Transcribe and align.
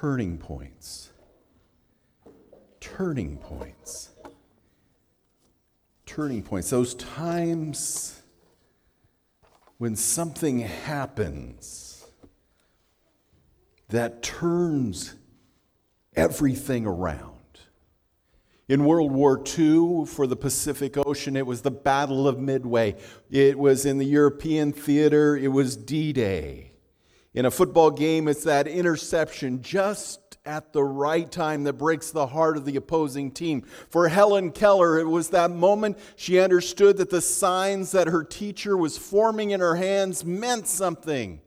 turning 0.00 0.38
points. 0.38 1.10
Turning 2.78 3.36
points. 3.36 4.10
Turning 6.06 6.42
points. 6.42 6.70
Those 6.70 6.94
times 6.94 8.22
when 9.78 9.96
something 9.96 10.60
happens 10.60 12.06
that 13.88 14.22
turns 14.22 15.14
everything 16.14 16.86
around. 16.86 17.34
In 18.68 18.84
World 18.84 19.10
War 19.10 19.42
II, 19.58 20.04
for 20.06 20.26
the 20.26 20.36
Pacific 20.36 20.96
Ocean, 20.96 21.36
it 21.36 21.46
was 21.46 21.62
the 21.62 21.70
Battle 21.70 22.28
of 22.28 22.38
Midway. 22.38 22.96
It 23.30 23.58
was 23.58 23.86
in 23.86 23.98
the 23.98 24.06
European 24.06 24.72
theater, 24.72 25.36
it 25.36 25.48
was 25.48 25.74
D 25.74 26.12
Day. 26.12 26.67
In 27.34 27.44
a 27.44 27.50
football 27.50 27.90
game, 27.90 28.26
it's 28.26 28.44
that 28.44 28.66
interception 28.66 29.62
just 29.62 30.38
at 30.46 30.72
the 30.72 30.82
right 30.82 31.30
time 31.30 31.64
that 31.64 31.74
breaks 31.74 32.10
the 32.10 32.26
heart 32.26 32.56
of 32.56 32.64
the 32.64 32.76
opposing 32.76 33.30
team. 33.30 33.62
For 33.90 34.08
Helen 34.08 34.50
Keller, 34.50 34.98
it 34.98 35.06
was 35.06 35.28
that 35.30 35.50
moment 35.50 35.98
she 36.16 36.40
understood 36.40 36.96
that 36.96 37.10
the 37.10 37.20
signs 37.20 37.92
that 37.92 38.08
her 38.08 38.24
teacher 38.24 38.76
was 38.76 38.96
forming 38.96 39.50
in 39.50 39.60
her 39.60 39.76
hands 39.76 40.24
meant 40.24 40.66
something. 40.66 41.42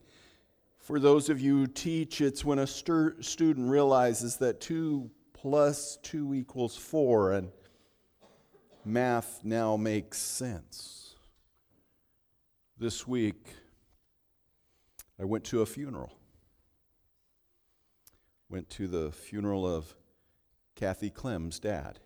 For 0.77 0.99
those 0.99 1.29
of 1.29 1.41
you 1.41 1.59
who 1.59 1.67
teach, 1.67 2.21
it's 2.21 2.45
when 2.45 2.59
a 2.59 2.67
student 2.67 3.69
realizes 3.69 4.37
that 4.37 4.61
two 4.61 5.09
plus 5.33 5.97
2 6.03 6.35
equals 6.35 6.77
4, 6.77 7.31
and 7.31 7.51
math 8.85 9.39
now 9.43 9.77
makes 9.77 10.19
sense. 10.19 11.15
This 12.77 13.07
week, 13.07 13.47
I 15.21 15.25
went 15.25 15.43
to 15.45 15.61
a 15.61 15.65
funeral. 15.67 16.11
Went 18.49 18.69
to 18.71 18.87
the 18.87 19.11
funeral 19.11 19.67
of 19.67 19.95
Kathy 20.75 21.11
Clem's 21.11 21.59
dad, 21.59 21.99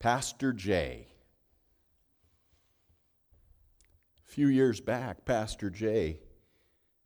Pastor 0.00 0.52
Jay. 0.54 1.08
A 4.26 4.30
few 4.32 4.48
years 4.48 4.80
back, 4.80 5.26
Pastor 5.26 5.68
Jay 5.68 6.20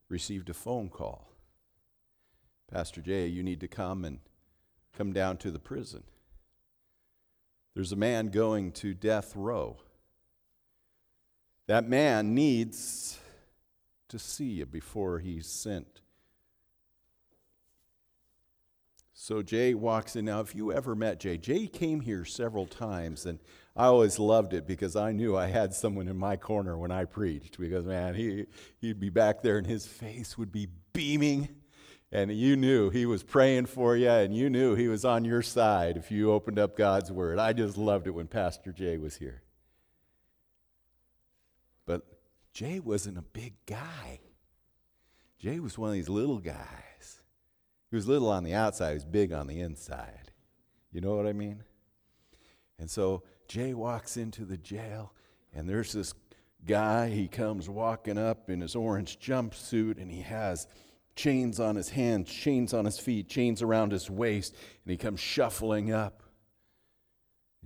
received 0.08 0.48
a 0.48 0.54
phone 0.54 0.88
call 0.88 1.26
Pastor 2.70 3.00
Jay, 3.00 3.26
you 3.26 3.42
need 3.42 3.60
to 3.60 3.68
come 3.68 4.04
and 4.04 4.18
come 4.92 5.12
down 5.12 5.36
to 5.38 5.50
the 5.50 5.58
prison. 5.58 6.02
There's 7.74 7.92
a 7.92 7.96
man 7.96 8.28
going 8.28 8.72
to 8.72 8.94
death 8.94 9.36
row. 9.36 9.78
That 11.66 11.88
man 11.88 12.34
needs 12.34 13.18
to 14.08 14.18
see 14.18 14.44
you 14.44 14.66
before 14.66 15.18
he's 15.18 15.46
sent. 15.46 16.00
So 19.12 19.42
Jay 19.42 19.72
walks 19.74 20.14
in. 20.14 20.26
Now, 20.26 20.40
if 20.40 20.54
you 20.54 20.72
ever 20.72 20.94
met 20.94 21.20
Jay, 21.20 21.38
Jay 21.38 21.66
came 21.66 22.00
here 22.00 22.24
several 22.24 22.66
times, 22.66 23.24
and 23.24 23.38
I 23.74 23.86
always 23.86 24.18
loved 24.18 24.52
it 24.52 24.66
because 24.66 24.94
I 24.94 25.12
knew 25.12 25.36
I 25.36 25.46
had 25.46 25.72
someone 25.72 26.06
in 26.06 26.18
my 26.18 26.36
corner 26.36 26.76
when 26.76 26.90
I 26.90 27.06
preached. 27.06 27.58
Because, 27.58 27.86
man, 27.86 28.14
he, 28.14 28.46
he'd 28.78 29.00
be 29.00 29.10
back 29.10 29.42
there 29.42 29.56
and 29.58 29.66
his 29.66 29.86
face 29.86 30.36
would 30.36 30.52
be 30.52 30.68
beaming 30.92 31.48
and 32.12 32.32
you 32.32 32.56
knew 32.56 32.88
he 32.90 33.04
was 33.04 33.22
praying 33.22 33.66
for 33.66 33.96
you 33.96 34.08
and 34.08 34.34
you 34.34 34.48
knew 34.48 34.74
he 34.74 34.88
was 34.88 35.04
on 35.04 35.24
your 35.24 35.42
side 35.42 35.96
if 35.96 36.10
you 36.10 36.32
opened 36.32 36.58
up 36.58 36.76
God's 36.76 37.10
word. 37.10 37.38
I 37.38 37.52
just 37.52 37.76
loved 37.76 38.06
it 38.06 38.12
when 38.12 38.28
Pastor 38.28 38.72
Jay 38.72 38.96
was 38.96 39.16
here. 39.16 39.42
But 41.84 42.02
Jay 42.56 42.80
wasn't 42.80 43.18
a 43.18 43.22
big 43.34 43.52
guy. 43.66 44.18
Jay 45.38 45.60
was 45.60 45.76
one 45.76 45.90
of 45.90 45.94
these 45.94 46.08
little 46.08 46.38
guys. 46.38 47.20
He 47.90 47.96
was 47.96 48.08
little 48.08 48.30
on 48.30 48.44
the 48.44 48.54
outside, 48.54 48.92
he 48.92 48.94
was 48.94 49.04
big 49.04 49.30
on 49.30 49.46
the 49.46 49.60
inside. 49.60 50.32
You 50.90 51.02
know 51.02 51.14
what 51.14 51.26
I 51.26 51.34
mean? 51.34 51.64
And 52.78 52.90
so 52.90 53.24
Jay 53.46 53.74
walks 53.74 54.16
into 54.16 54.46
the 54.46 54.56
jail, 54.56 55.12
and 55.52 55.68
there's 55.68 55.92
this 55.92 56.14
guy. 56.64 57.10
He 57.10 57.28
comes 57.28 57.68
walking 57.68 58.16
up 58.16 58.48
in 58.48 58.62
his 58.62 58.74
orange 58.74 59.18
jumpsuit, 59.20 60.00
and 60.00 60.10
he 60.10 60.22
has 60.22 60.66
chains 61.14 61.60
on 61.60 61.76
his 61.76 61.90
hands, 61.90 62.30
chains 62.30 62.72
on 62.72 62.86
his 62.86 62.98
feet, 62.98 63.28
chains 63.28 63.60
around 63.60 63.92
his 63.92 64.08
waist, 64.08 64.54
and 64.54 64.90
he 64.90 64.96
comes 64.96 65.20
shuffling 65.20 65.92
up. 65.92 66.22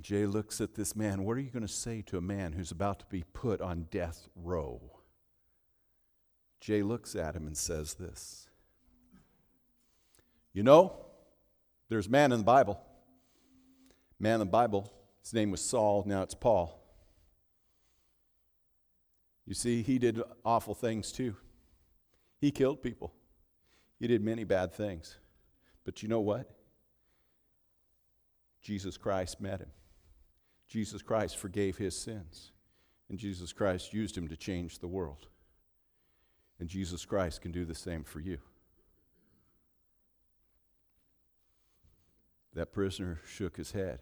Jay 0.00 0.26
looks 0.26 0.60
at 0.60 0.74
this 0.74 0.96
man. 0.96 1.24
What 1.24 1.36
are 1.36 1.40
you 1.40 1.50
going 1.50 1.66
to 1.66 1.72
say 1.72 2.02
to 2.02 2.16
a 2.16 2.22
man 2.22 2.52
who's 2.52 2.70
about 2.70 3.00
to 3.00 3.06
be 3.06 3.24
put 3.32 3.60
on 3.60 3.88
death 3.90 4.28
row? 4.34 4.80
Jay 6.60 6.82
looks 6.82 7.16
at 7.16 7.34
him 7.34 7.46
and 7.46 7.56
says 7.56 7.94
this 7.94 8.48
You 10.52 10.62
know, 10.62 10.96
there's 11.88 12.06
a 12.06 12.10
man 12.10 12.32
in 12.32 12.38
the 12.38 12.44
Bible. 12.44 12.80
Man 14.18 14.34
in 14.34 14.40
the 14.40 14.46
Bible, 14.46 14.92
his 15.22 15.32
name 15.32 15.50
was 15.50 15.62
Saul, 15.62 16.04
now 16.06 16.22
it's 16.22 16.34
Paul. 16.34 16.76
You 19.46 19.54
see, 19.54 19.82
he 19.82 19.98
did 19.98 20.22
awful 20.44 20.74
things 20.74 21.10
too. 21.10 21.34
He 22.40 22.50
killed 22.50 22.82
people. 22.82 23.12
He 23.98 24.06
did 24.06 24.22
many 24.22 24.44
bad 24.44 24.72
things. 24.72 25.16
But 25.84 26.02
you 26.02 26.08
know 26.08 26.20
what? 26.20 26.48
Jesus 28.62 28.96
Christ 28.96 29.40
met 29.40 29.60
him. 29.60 29.70
Jesus 30.70 31.02
Christ 31.02 31.36
forgave 31.36 31.76
his 31.76 31.96
sins. 31.96 32.52
And 33.10 33.18
Jesus 33.18 33.52
Christ 33.52 33.92
used 33.92 34.16
him 34.16 34.28
to 34.28 34.36
change 34.36 34.78
the 34.78 34.86
world. 34.86 35.26
And 36.60 36.68
Jesus 36.68 37.04
Christ 37.04 37.42
can 37.42 37.50
do 37.50 37.64
the 37.64 37.74
same 37.74 38.04
for 38.04 38.20
you. 38.20 38.38
That 42.54 42.72
prisoner 42.72 43.20
shook 43.26 43.56
his 43.56 43.72
head. 43.72 43.98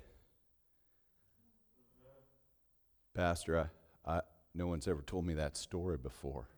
Pastor, 3.14 3.70
I, 4.06 4.10
I, 4.18 4.20
no 4.54 4.66
one's 4.66 4.86
ever 4.86 5.02
told 5.02 5.24
me 5.24 5.34
that 5.34 5.56
story 5.56 5.96
before. 5.96 6.48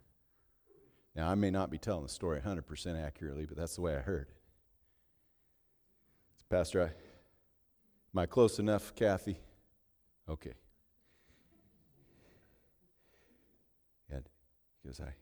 Now, 1.14 1.28
I 1.28 1.34
may 1.36 1.50
not 1.50 1.70
be 1.70 1.78
telling 1.78 2.02
the 2.02 2.08
story 2.08 2.40
100% 2.40 3.04
accurately, 3.04 3.46
but 3.46 3.56
that's 3.56 3.76
the 3.76 3.80
way 3.80 3.94
I 3.94 4.00
heard 4.00 4.28
it. 4.28 4.36
Pastor, 6.48 6.82
I, 6.82 6.86
am 6.86 8.18
I 8.18 8.26
close 8.26 8.58
enough, 8.58 8.94
Kathy? 8.94 9.38
Okay. 10.30 10.54
Yeah, 14.08 14.18
because 14.80 15.00
I, 15.00 15.12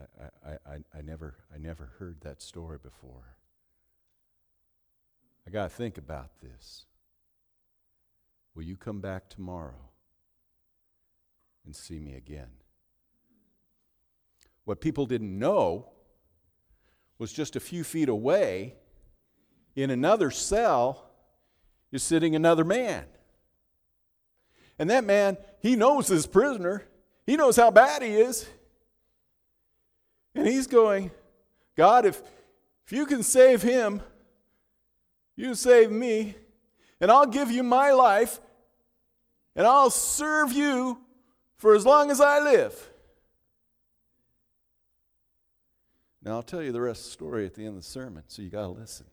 I, 0.00 0.50
I, 0.50 0.52
I, 0.74 0.98
I, 0.98 1.02
never, 1.02 1.36
I 1.54 1.58
never 1.58 1.92
heard 1.98 2.22
that 2.22 2.40
story 2.40 2.78
before. 2.82 3.36
I 5.46 5.50
got 5.50 5.64
to 5.64 5.68
think 5.68 5.98
about 5.98 6.40
this. 6.40 6.86
Will 8.54 8.62
you 8.62 8.76
come 8.76 9.00
back 9.00 9.28
tomorrow 9.28 9.90
and 11.66 11.76
see 11.76 11.98
me 11.98 12.14
again? 12.14 12.48
What 14.64 14.80
people 14.80 15.04
didn't 15.04 15.38
know 15.38 15.90
was 17.18 17.30
just 17.30 17.56
a 17.56 17.60
few 17.60 17.84
feet 17.84 18.08
away 18.08 18.76
in 19.76 19.90
another 19.90 20.30
cell 20.30 21.10
is 21.90 22.02
sitting 22.02 22.34
another 22.34 22.64
man. 22.64 23.04
And 24.82 24.90
that 24.90 25.04
man, 25.04 25.36
he 25.60 25.76
knows 25.76 26.08
his 26.08 26.26
prisoner. 26.26 26.82
He 27.24 27.36
knows 27.36 27.54
how 27.54 27.70
bad 27.70 28.02
he 28.02 28.16
is. 28.16 28.48
And 30.34 30.44
he's 30.44 30.66
going, 30.66 31.12
God, 31.76 32.04
if, 32.04 32.20
if 32.84 32.92
you 32.92 33.06
can 33.06 33.22
save 33.22 33.62
him, 33.62 34.02
you 35.36 35.54
save 35.54 35.92
me, 35.92 36.34
and 37.00 37.12
I'll 37.12 37.26
give 37.26 37.48
you 37.48 37.62
my 37.62 37.92
life, 37.92 38.40
and 39.54 39.68
I'll 39.68 39.88
serve 39.88 40.50
you 40.50 40.98
for 41.58 41.76
as 41.76 41.86
long 41.86 42.10
as 42.10 42.20
I 42.20 42.40
live. 42.40 42.90
Now, 46.24 46.32
I'll 46.32 46.42
tell 46.42 46.60
you 46.60 46.72
the 46.72 46.80
rest 46.80 47.02
of 47.02 47.04
the 47.04 47.10
story 47.12 47.46
at 47.46 47.54
the 47.54 47.60
end 47.60 47.76
of 47.76 47.82
the 47.84 47.88
sermon, 47.88 48.24
so 48.26 48.42
you 48.42 48.48
got 48.48 48.62
to 48.62 48.68
listen. 48.70 49.06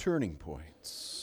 Turning 0.00 0.36
points. 0.36 1.20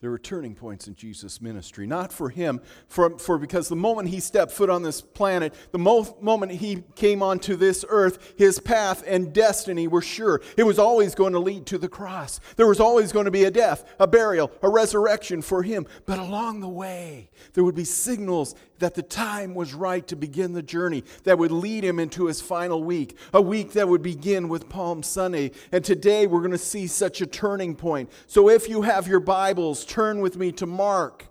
There 0.00 0.10
were 0.10 0.18
turning 0.18 0.56
points 0.56 0.88
in 0.88 0.96
Jesus' 0.96 1.40
ministry, 1.40 1.86
not 1.86 2.12
for 2.12 2.30
him, 2.30 2.60
for, 2.88 3.16
for 3.16 3.38
because 3.38 3.68
the 3.68 3.76
moment 3.76 4.08
he 4.08 4.18
stepped 4.18 4.50
foot 4.50 4.68
on 4.68 4.82
this 4.82 5.00
planet, 5.00 5.54
the 5.70 5.78
mo- 5.78 6.16
moment 6.20 6.50
he 6.50 6.82
came 6.96 7.22
onto 7.22 7.54
this 7.54 7.84
earth, 7.88 8.32
his 8.36 8.58
path 8.58 9.04
and 9.06 9.32
destiny 9.32 9.86
were 9.86 10.02
sure. 10.02 10.40
It 10.56 10.64
was 10.64 10.80
always 10.80 11.14
going 11.14 11.34
to 11.34 11.38
lead 11.38 11.66
to 11.66 11.78
the 11.78 11.88
cross. 11.88 12.40
There 12.56 12.66
was 12.66 12.80
always 12.80 13.12
going 13.12 13.26
to 13.26 13.30
be 13.30 13.44
a 13.44 13.52
death, 13.52 13.84
a 14.00 14.08
burial, 14.08 14.50
a 14.60 14.68
resurrection 14.68 15.42
for 15.42 15.62
him. 15.62 15.86
But 16.06 16.18
along 16.18 16.58
the 16.58 16.68
way, 16.68 17.30
there 17.52 17.62
would 17.62 17.76
be 17.76 17.84
signals 17.84 18.56
that 18.80 18.94
the 18.94 19.02
time 19.02 19.54
was 19.54 19.72
right 19.72 20.06
to 20.08 20.16
begin 20.16 20.52
the 20.52 20.62
journey 20.62 21.04
that 21.24 21.38
would 21.38 21.52
lead 21.52 21.84
him 21.84 21.98
into 21.98 22.26
his 22.26 22.40
final 22.40 22.82
week, 22.82 23.16
a 23.32 23.40
week 23.40 23.72
that 23.72 23.88
would 23.88 24.02
begin 24.02 24.48
with 24.48 24.68
Palm 24.68 25.02
Sunday. 25.02 25.52
And 25.70 25.84
today 25.84 26.26
we're 26.26 26.40
going 26.40 26.50
to 26.50 26.58
see 26.58 26.86
such 26.86 27.20
a 27.20 27.26
turning 27.26 27.76
point. 27.76 28.10
So 28.26 28.50
if 28.50 28.68
you 28.68 28.82
have 28.82 29.06
your 29.06 29.20
Bibles, 29.20 29.84
turn 29.84 30.20
with 30.20 30.36
me 30.36 30.52
to 30.52 30.66
Mark. 30.66 31.26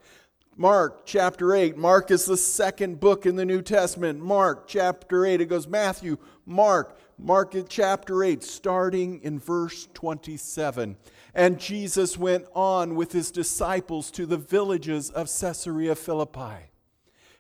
Mark 0.56 1.06
chapter 1.06 1.56
8. 1.56 1.78
Mark 1.78 2.12
is 2.12 2.26
the 2.26 2.36
second 2.36 3.00
book 3.00 3.26
in 3.26 3.38
the 3.38 3.46
New 3.46 3.62
Testament. 3.62 4.20
Mark 4.20 4.68
chapter 4.68 5.26
8. 5.26 5.40
It 5.40 5.46
goes 5.46 5.68
Matthew, 5.68 6.18
Mark, 6.46 7.00
Mark 7.18 7.56
chapter 7.70 8.24
8, 8.24 8.44
starting 8.44 9.22
in 9.24 9.40
verse 9.40 9.88
27. 9.94 10.98
And 11.34 11.60
Jesus 11.60 12.18
went 12.18 12.46
on 12.54 12.96
with 12.96 13.14
his 13.14 13.32
disciples 13.32 14.12
to 14.12 14.26
the 14.26 14.38
villages 14.38 15.10
of 15.12 15.30
Caesarea 15.30 15.96
Philippi. 15.96 16.69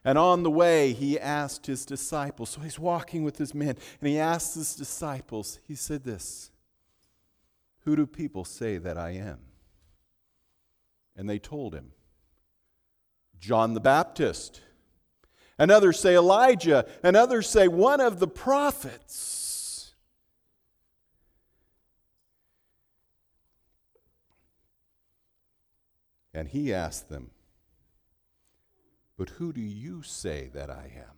And 0.05 0.17
on 0.17 0.43
the 0.43 0.51
way, 0.51 0.93
he 0.93 1.19
asked 1.19 1.65
his 1.65 1.85
disciples. 1.85 2.49
So 2.49 2.61
he's 2.61 2.79
walking 2.79 3.23
with 3.23 3.37
his 3.37 3.53
men, 3.53 3.75
and 3.99 4.07
he 4.09 4.17
asked 4.17 4.55
his 4.55 4.75
disciples, 4.75 5.59
he 5.67 5.75
said 5.75 6.03
this 6.03 6.51
Who 7.81 7.95
do 7.95 8.07
people 8.07 8.45
say 8.45 8.77
that 8.77 8.97
I 8.97 9.11
am? 9.11 9.39
And 11.15 11.29
they 11.29 11.39
told 11.39 11.73
him, 11.75 11.91
John 13.39 13.73
the 13.73 13.79
Baptist. 13.79 14.61
And 15.57 15.71
others 15.71 15.99
say 15.99 16.15
Elijah, 16.15 16.85
and 17.03 17.17
others 17.17 17.49
say 17.49 17.67
one 17.67 17.99
of 17.99 18.19
the 18.19 18.27
prophets. 18.29 19.93
And 26.33 26.47
he 26.47 26.73
asked 26.73 27.09
them, 27.09 27.31
But 29.19 29.31
who 29.31 29.51
do 29.51 29.59
you 29.59 30.01
say 30.01 30.49
that 30.53 30.69
I 30.69 30.93
am? 30.95 31.17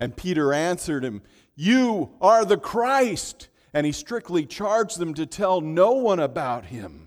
And 0.00 0.16
Peter 0.16 0.52
answered 0.52 1.04
him, 1.04 1.22
You 1.54 2.10
are 2.20 2.44
the 2.44 2.56
Christ. 2.56 3.48
And 3.72 3.86
he 3.86 3.92
strictly 3.92 4.44
charged 4.44 4.98
them 4.98 5.14
to 5.14 5.24
tell 5.24 5.60
no 5.60 5.92
one 5.92 6.18
about 6.18 6.66
him. 6.66 7.06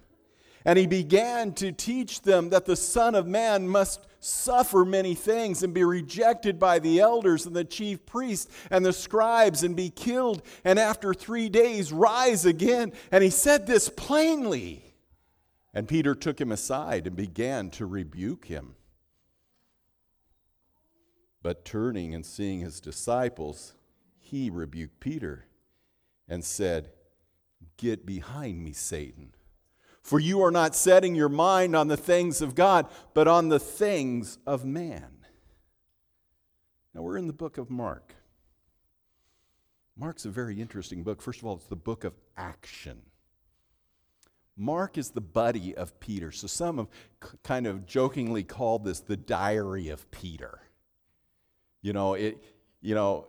And 0.64 0.80
he 0.80 0.88
began 0.88 1.54
to 1.56 1.74
teach 1.74 2.22
them 2.22 2.50
that 2.52 2.64
the 2.64 2.78
Son 2.78 3.16
of 3.16 3.28
Man 3.28 3.68
must 3.68 4.08
suffer 4.22 4.86
many 4.86 5.14
things 5.14 5.62
and 5.62 5.74
be 5.74 5.84
rejected 5.84 6.58
by 6.58 6.80
the 6.80 7.02
elders 7.02 7.46
and 7.46 7.56
the 7.56 7.66
chief 7.66 8.06
priests 8.06 8.50
and 8.72 8.86
the 8.86 8.94
scribes 8.94 9.64
and 9.64 9.76
be 9.76 9.90
killed, 9.90 10.42
and 10.64 10.80
after 10.80 11.14
three 11.14 11.50
days 11.50 11.92
rise 11.92 12.46
again. 12.46 12.94
And 13.12 13.26
he 13.26 13.30
said 13.30 13.68
this 13.68 13.90
plainly. 13.90 14.96
And 15.74 15.86
Peter 15.86 16.16
took 16.16 16.40
him 16.40 16.54
aside 16.54 17.08
and 17.08 17.16
began 17.16 17.70
to 17.72 17.86
rebuke 17.86 18.46
him. 18.46 18.76
But 21.48 21.64
turning 21.64 22.14
and 22.14 22.26
seeing 22.26 22.60
his 22.60 22.82
disciples, 22.82 23.74
he 24.20 24.50
rebuked 24.50 25.00
Peter 25.00 25.46
and 26.28 26.44
said, 26.44 26.90
Get 27.78 28.06
behind 28.06 28.62
me, 28.62 28.74
Satan. 28.74 29.34
For 30.02 30.20
you 30.20 30.42
are 30.42 30.52
not 30.52 30.76
setting 30.76 31.16
your 31.16 31.30
mind 31.30 31.74
on 31.74 31.88
the 31.88 31.96
things 31.96 32.42
of 32.42 32.54
God, 32.54 32.88
but 33.14 33.30
on 33.30 33.48
the 33.48 33.62
things 33.62 34.40
of 34.46 34.66
man. 34.66 35.20
Now 36.94 37.02
we're 37.04 37.16
in 37.16 37.28
the 37.28 37.32
book 37.32 37.58
of 37.58 37.70
Mark. 37.70 38.14
Mark's 39.96 40.26
a 40.26 40.30
very 40.30 40.60
interesting 40.60 41.02
book. 41.02 41.22
First 41.22 41.40
of 41.40 41.46
all, 41.46 41.56
it's 41.56 41.68
the 41.68 41.78
book 41.78 42.04
of 42.04 42.14
action. 42.36 43.04
Mark 44.58 44.98
is 44.98 45.12
the 45.12 45.22
buddy 45.22 45.74
of 45.78 45.98
Peter. 46.02 46.30
So 46.30 46.48
some 46.48 46.78
have 46.78 46.88
kind 47.42 47.68
of 47.68 47.86
jokingly 47.86 48.44
called 48.44 48.84
this 48.84 49.00
the 49.00 49.16
diary 49.16 49.88
of 49.88 50.12
Peter. 50.12 50.60
You 51.88 51.94
know, 51.94 52.16
it 52.16 52.44
you 52.82 52.96
know, 52.96 53.28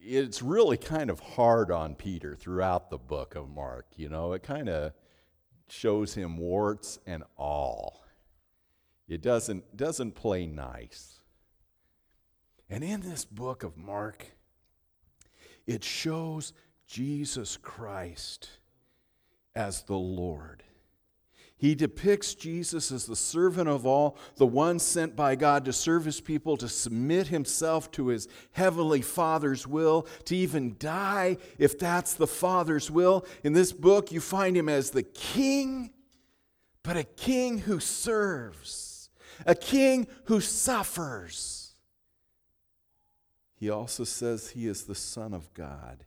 it's 0.00 0.42
really 0.42 0.76
kind 0.76 1.08
of 1.08 1.20
hard 1.20 1.70
on 1.70 1.94
Peter 1.94 2.34
throughout 2.34 2.90
the 2.90 2.98
book 2.98 3.36
of 3.36 3.48
Mark. 3.48 3.86
You 3.94 4.08
know, 4.08 4.32
it 4.32 4.42
kind 4.42 4.68
of 4.68 4.92
shows 5.68 6.12
him 6.12 6.36
warts 6.36 6.98
and 7.06 7.22
all. 7.36 8.04
It 9.06 9.22
doesn't, 9.22 9.76
doesn't 9.76 10.16
play 10.16 10.48
nice. 10.48 11.20
And 12.68 12.82
in 12.82 13.02
this 13.02 13.24
book 13.24 13.62
of 13.62 13.76
Mark, 13.76 14.26
it 15.64 15.84
shows 15.84 16.52
Jesus 16.88 17.56
Christ 17.56 18.50
as 19.54 19.84
the 19.84 19.94
Lord. 19.94 20.64
He 21.62 21.76
depicts 21.76 22.34
Jesus 22.34 22.90
as 22.90 23.06
the 23.06 23.14
servant 23.14 23.68
of 23.68 23.86
all, 23.86 24.18
the 24.34 24.44
one 24.44 24.80
sent 24.80 25.14
by 25.14 25.36
God 25.36 25.64
to 25.66 25.72
serve 25.72 26.04
his 26.04 26.20
people, 26.20 26.56
to 26.56 26.68
submit 26.68 27.28
himself 27.28 27.88
to 27.92 28.08
his 28.08 28.26
heavenly 28.50 29.00
Father's 29.00 29.64
will, 29.64 30.08
to 30.24 30.34
even 30.34 30.74
die 30.80 31.36
if 31.58 31.78
that's 31.78 32.14
the 32.14 32.26
Father's 32.26 32.90
will. 32.90 33.24
In 33.44 33.52
this 33.52 33.70
book, 33.70 34.10
you 34.10 34.20
find 34.20 34.56
him 34.56 34.68
as 34.68 34.90
the 34.90 35.04
king, 35.04 35.92
but 36.82 36.96
a 36.96 37.04
king 37.04 37.58
who 37.58 37.78
serves, 37.78 39.08
a 39.46 39.54
king 39.54 40.08
who 40.24 40.40
suffers. 40.40 41.74
He 43.54 43.70
also 43.70 44.02
says 44.02 44.50
he 44.50 44.66
is 44.66 44.82
the 44.82 44.96
Son 44.96 45.32
of 45.32 45.54
God. 45.54 46.06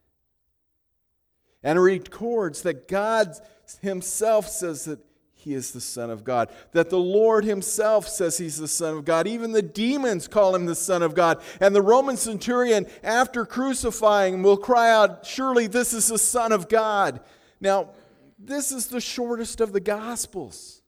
And 1.63 1.81
records 1.81 2.63
that 2.63 2.89
God 2.89 3.37
himself 3.81 4.49
says 4.49 4.83
that 4.83 4.99
he 5.45 5.53
is 5.53 5.69
the 5.69 5.79
Son 5.79 6.09
of 6.09 6.23
God. 6.23 6.49
That 6.71 6.89
the 6.89 6.97
Lord 6.97 7.45
Himself 7.45 8.07
says 8.07 8.39
He's 8.39 8.57
the 8.57 8.67
Son 8.67 8.97
of 8.97 9.05
God. 9.05 9.27
Even 9.27 9.51
the 9.51 9.61
demons 9.61 10.27
call 10.27 10.55
Him 10.55 10.65
the 10.65 10.73
Son 10.73 11.03
of 11.03 11.13
God. 11.13 11.39
And 11.61 11.75
the 11.75 11.83
Roman 11.83 12.17
centurion, 12.17 12.87
after 13.03 13.45
crucifying, 13.45 14.41
will 14.41 14.57
cry 14.57 14.89
out, 14.89 15.23
Surely 15.23 15.67
this 15.67 15.93
is 15.93 16.07
the 16.07 16.17
Son 16.17 16.51
of 16.51 16.67
God. 16.67 17.19
Now, 17.61 17.91
this 18.39 18.71
is 18.71 18.87
the 18.87 18.99
shortest 18.99 19.61
of 19.61 19.71
the 19.71 19.79
Gospels. 19.79 20.81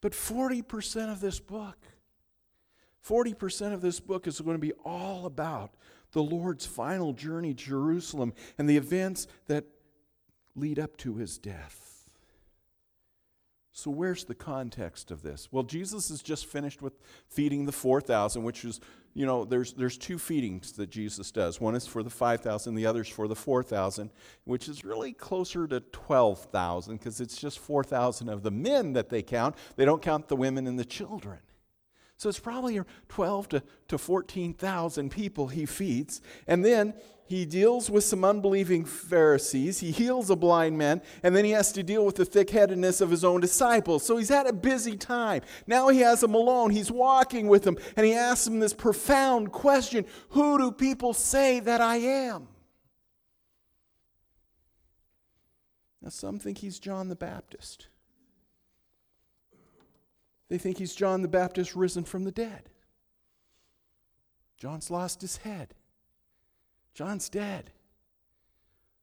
But 0.00 0.12
40% 0.12 1.10
of 1.10 1.18
this 1.18 1.40
book, 1.40 1.78
40% 3.04 3.72
of 3.74 3.80
this 3.80 3.98
book 3.98 4.28
is 4.28 4.40
going 4.40 4.54
to 4.54 4.60
be 4.60 4.74
all 4.84 5.26
about 5.26 5.74
the 6.12 6.22
Lord's 6.22 6.66
final 6.66 7.12
journey 7.12 7.52
to 7.52 7.64
Jerusalem 7.64 8.32
and 8.58 8.70
the 8.70 8.76
events 8.76 9.26
that 9.48 9.64
lead 10.54 10.78
up 10.78 10.96
to 10.98 11.16
his 11.16 11.36
death. 11.36 11.87
So, 13.78 13.92
where's 13.92 14.24
the 14.24 14.34
context 14.34 15.12
of 15.12 15.22
this? 15.22 15.52
Well, 15.52 15.62
Jesus 15.62 16.08
has 16.08 16.20
just 16.20 16.46
finished 16.46 16.82
with 16.82 16.94
feeding 17.28 17.64
the 17.64 17.70
4,000, 17.70 18.42
which 18.42 18.64
is, 18.64 18.80
you 19.14 19.24
know, 19.24 19.44
there's, 19.44 19.72
there's 19.72 19.96
two 19.96 20.18
feedings 20.18 20.72
that 20.72 20.90
Jesus 20.90 21.30
does. 21.30 21.60
One 21.60 21.76
is 21.76 21.86
for 21.86 22.02
the 22.02 22.10
5,000, 22.10 22.74
the 22.74 22.86
other 22.86 23.02
is 23.02 23.08
for 23.08 23.28
the 23.28 23.36
4,000, 23.36 24.10
which 24.42 24.68
is 24.68 24.84
really 24.84 25.12
closer 25.12 25.68
to 25.68 25.78
12,000 25.78 26.96
because 26.96 27.20
it's 27.20 27.36
just 27.36 27.60
4,000 27.60 28.28
of 28.28 28.42
the 28.42 28.50
men 28.50 28.94
that 28.94 29.10
they 29.10 29.22
count. 29.22 29.54
They 29.76 29.84
don't 29.84 30.02
count 30.02 30.26
the 30.26 30.34
women 30.34 30.66
and 30.66 30.76
the 30.76 30.84
children. 30.84 31.38
So 32.18 32.28
it's 32.28 32.40
probably 32.40 32.80
12 33.08 33.48
to, 33.50 33.62
to 33.86 33.96
14,000 33.96 35.08
people 35.10 35.46
he 35.46 35.64
feeds. 35.64 36.20
And 36.48 36.64
then 36.64 36.94
he 37.28 37.46
deals 37.46 37.88
with 37.88 38.02
some 38.02 38.24
unbelieving 38.24 38.84
Pharisees. 38.84 39.78
He 39.78 39.92
heals 39.92 40.28
a 40.28 40.34
blind 40.34 40.76
man. 40.76 41.00
And 41.22 41.36
then 41.36 41.44
he 41.44 41.52
has 41.52 41.70
to 41.72 41.84
deal 41.84 42.04
with 42.04 42.16
the 42.16 42.24
thick 42.24 42.50
headedness 42.50 43.00
of 43.00 43.12
his 43.12 43.22
own 43.22 43.40
disciples. 43.40 44.04
So 44.04 44.16
he's 44.16 44.30
had 44.30 44.48
a 44.48 44.52
busy 44.52 44.96
time. 44.96 45.42
Now 45.68 45.88
he 45.88 46.00
has 46.00 46.20
them 46.20 46.34
alone. 46.34 46.70
He's 46.70 46.90
walking 46.90 47.46
with 47.46 47.62
them. 47.62 47.78
And 47.96 48.04
he 48.04 48.14
asks 48.14 48.46
them 48.46 48.58
this 48.58 48.74
profound 48.74 49.52
question 49.52 50.04
Who 50.30 50.58
do 50.58 50.72
people 50.72 51.14
say 51.14 51.60
that 51.60 51.80
I 51.80 51.98
am? 51.98 52.48
Now, 56.02 56.08
some 56.08 56.40
think 56.40 56.58
he's 56.58 56.80
John 56.80 57.08
the 57.08 57.16
Baptist. 57.16 57.86
They 60.48 60.58
think 60.58 60.78
he's 60.78 60.94
John 60.94 61.22
the 61.22 61.28
Baptist 61.28 61.74
risen 61.76 62.04
from 62.04 62.24
the 62.24 62.32
dead. 62.32 62.70
John's 64.56 64.90
lost 64.90 65.20
his 65.20 65.38
head. 65.38 65.74
John's 66.94 67.28
dead. 67.28 67.70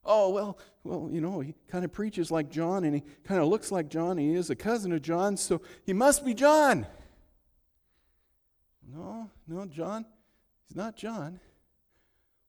Oh, 0.04 0.30
well, 0.30 0.58
well, 0.84 1.08
you 1.10 1.20
know, 1.20 1.40
he 1.40 1.54
kind 1.68 1.84
of 1.84 1.92
preaches 1.92 2.30
like 2.30 2.50
John 2.50 2.84
and 2.84 2.94
he 2.94 3.02
kind 3.24 3.40
of 3.40 3.48
looks 3.48 3.72
like 3.72 3.88
John. 3.88 4.18
he 4.18 4.34
is 4.34 4.50
a 4.50 4.56
cousin 4.56 4.92
of 4.92 5.02
John, 5.02 5.36
so 5.36 5.60
he 5.84 5.92
must 5.92 6.24
be 6.24 6.34
John. 6.34 6.86
No, 8.92 9.30
no, 9.48 9.66
John. 9.66 10.06
He's 10.66 10.76
not 10.76 10.96
John. 10.96 11.40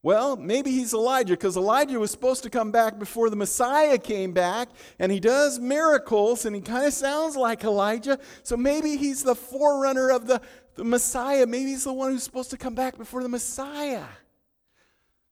Well, 0.08 0.38
maybe 0.38 0.72
he's 0.72 0.94
Elijah 0.94 1.34
because 1.34 1.58
Elijah 1.58 2.00
was 2.00 2.12
supposed 2.12 2.42
to 2.44 2.50
come 2.50 2.72
back 2.72 2.98
before 2.98 3.30
the 3.30 3.36
Messiah 3.36 3.98
came 3.98 4.32
back, 4.32 4.70
and 5.00 5.12
he 5.12 5.20
does 5.20 5.60
miracles, 5.60 6.46
and 6.46 6.56
he 6.56 6.62
kind 6.62 6.86
of 6.86 6.94
sounds 6.94 7.36
like 7.36 7.66
Elijah. 7.66 8.18
So 8.42 8.56
maybe 8.56 8.96
he's 8.96 9.26
the 9.26 9.36
forerunner 9.36 10.10
of 10.10 10.26
the, 10.26 10.40
the 10.76 10.86
Messiah. 10.86 11.46
Maybe 11.46 11.72
he's 11.72 11.84
the 11.84 11.92
one 11.92 12.12
who's 12.12 12.24
supposed 12.24 12.52
to 12.52 12.58
come 12.58 12.74
back 12.74 12.98
before 12.98 13.22
the 13.22 13.28
Messiah. 13.28 14.06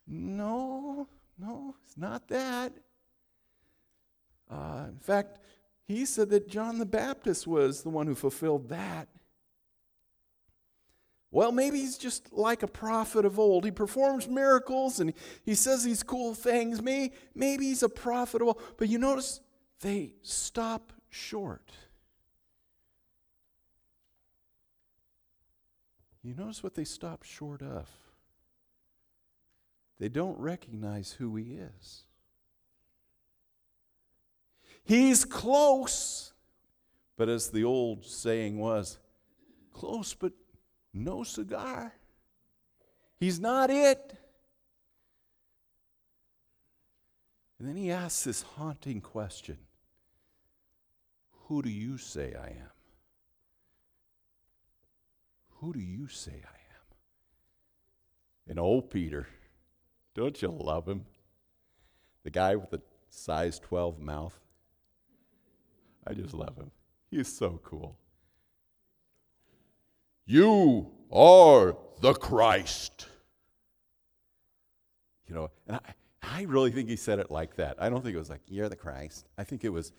No, 0.05 1.08
no, 1.39 1.75
it's 1.86 1.98
not 1.98 2.27
that. 2.27 2.74
Uh, 4.51 4.88
in 4.89 5.00
fact, 5.00 5.39
he 5.88 6.05
said 6.05 6.29
that 6.32 6.50
John 6.50 6.79
the 6.79 6.86
Baptist 6.86 7.48
was 7.48 7.82
the 7.82 7.89
one 7.89 8.08
who 8.08 8.13
fulfilled 8.13 8.67
that. 8.67 9.08
Well, 11.36 11.51
maybe 11.51 11.80
he's 11.80 11.98
just 11.98 12.32
like 12.32 12.63
a 12.63 12.68
prophet 12.68 13.25
of 13.25 13.39
old. 13.39 13.65
He 13.65 13.72
performs 13.72 14.25
miracles 14.25 15.01
and 15.01 15.12
he 15.44 15.54
says 15.54 15.84
these 15.84 16.01
cool 16.01 16.34
things. 16.34 16.82
Maybe, 16.82 17.13
maybe 17.36 17.65
he's 17.65 17.84
a 17.84 17.89
prophet 17.89 18.42
of 18.42 18.48
old. 18.48 18.62
But 18.77 18.88
you 18.88 18.98
notice 19.00 19.42
they 19.82 20.13
stop 20.22 20.94
short. 21.10 21.74
You 26.24 26.36
notice 26.36 26.63
what 26.63 26.74
they 26.74 26.86
stop 26.86 27.24
short 27.24 27.62
of? 27.62 27.89
They 30.00 30.08
don't 30.08 30.39
recognize 30.39 31.12
who 31.12 31.36
he 31.36 31.58
is. 31.58 32.06
He's 34.86 35.25
close, 35.25 36.32
but 37.18 37.27
as 37.27 37.50
the 37.50 37.65
old 37.65 38.06
saying 38.06 38.58
was, 38.58 39.00
close 39.74 40.13
but 40.13 40.32
no 40.96 41.24
cigar. 41.24 41.94
He's 43.20 43.40
not 43.40 43.70
it. 43.70 44.18
And 47.60 47.68
then 47.68 47.75
he 47.75 47.92
asks 47.92 48.24
this 48.24 48.42
haunting 48.42 49.02
question 49.02 49.58
Who 51.48 51.62
do 51.62 51.70
you 51.70 51.98
say 51.98 52.34
I 52.34 52.48
am? 52.48 52.72
Who 55.60 55.74
do 55.74 55.80
you 55.80 56.08
say 56.08 56.32
I 56.34 56.58
am? 56.58 56.96
And 58.48 58.60
old 58.60 58.90
Peter, 58.90 59.28
don't 60.14 60.42
you 60.42 60.50
love 60.50 60.88
him? 60.88 61.06
The 62.24 62.30
guy 62.30 62.56
with 62.56 62.72
the 62.72 62.82
size 63.10 63.60
12 63.60 64.00
mouth. 64.00 64.38
I 66.06 66.14
just 66.14 66.34
love 66.34 66.56
him. 66.58 66.72
He's 67.10 67.36
so 67.36 67.60
cool. 67.64 67.98
You 70.25 70.91
are 71.12 71.77
the 72.01 72.13
Christ. 72.13 73.08
You 75.27 75.36
know, 75.36 75.51
and 75.67 75.77
I, 75.77 75.94
I 76.22 76.41
really 76.44 76.72
think 76.72 76.89
he 76.89 76.96
said 76.96 77.20
it 77.20 77.32
like 77.32 77.55
that. 77.55 77.77
I 77.79 77.89
don't 77.89 78.03
think 78.03 78.15
it 78.15 78.20
was 78.20 78.29
like, 78.29 78.41
You're 78.48 78.70
the 78.70 78.75
Christ. 78.75 79.27
I 79.38 79.44
think 79.44 79.63
it 79.63 79.70
was, 79.70 79.91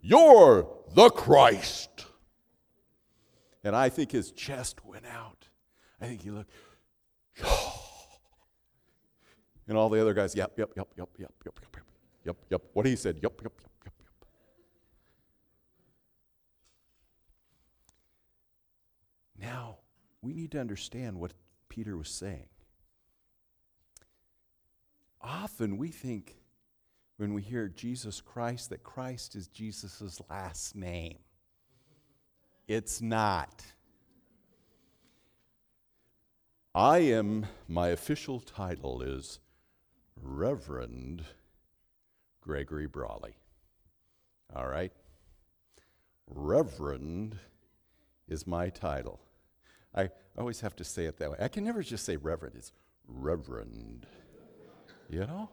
You're 0.00 0.66
the 0.94 1.10
Christ. 1.10 2.06
And 3.64 3.74
I 3.74 3.88
think 3.88 4.12
his 4.12 4.30
chest 4.32 4.84
went 4.84 5.06
out. 5.06 5.48
I 6.00 6.06
think 6.06 6.22
he 6.22 6.30
looked, 6.30 6.52
and 9.68 9.76
all 9.76 9.88
the 9.88 10.00
other 10.00 10.14
guys, 10.14 10.34
Yep, 10.34 10.52
yep, 10.56 10.70
yep, 10.76 10.88
yep, 10.96 11.08
yep, 11.18 11.32
yep, 11.44 11.54
yep, 11.62 11.76
yep, 11.76 11.84
yep, 12.24 12.36
yep. 12.50 12.62
What 12.72 12.86
he 12.86 12.96
said, 12.96 13.18
Yep, 13.22 13.40
yep, 13.42 13.52
yep. 13.60 13.70
Now, 19.46 19.76
we 20.22 20.32
need 20.32 20.50
to 20.52 20.60
understand 20.60 21.20
what 21.20 21.32
Peter 21.68 21.96
was 21.96 22.08
saying. 22.08 22.48
Often 25.20 25.78
we 25.78 25.88
think 25.88 26.34
when 27.16 27.32
we 27.32 27.42
hear 27.42 27.68
Jesus 27.68 28.20
Christ 28.20 28.70
that 28.70 28.82
Christ 28.82 29.36
is 29.36 29.46
Jesus' 29.46 30.20
last 30.28 30.74
name. 30.74 31.18
It's 32.66 33.00
not. 33.00 33.64
I 36.74 36.98
am, 36.98 37.46
my 37.68 37.88
official 37.88 38.40
title 38.40 39.00
is 39.00 39.38
Reverend 40.20 41.24
Gregory 42.40 42.88
Brawley. 42.88 43.36
All 44.56 44.66
right? 44.66 44.92
Reverend 46.26 47.38
is 48.28 48.44
my 48.44 48.70
title. 48.70 49.20
I 49.96 50.10
always 50.36 50.60
have 50.60 50.76
to 50.76 50.84
say 50.84 51.06
it 51.06 51.18
that 51.18 51.30
way. 51.30 51.38
I 51.40 51.48
can 51.48 51.64
never 51.64 51.82
just 51.82 52.04
say 52.04 52.16
Reverend, 52.16 52.56
it's 52.56 52.72
Reverend. 53.08 54.06
You 55.08 55.20
know? 55.20 55.48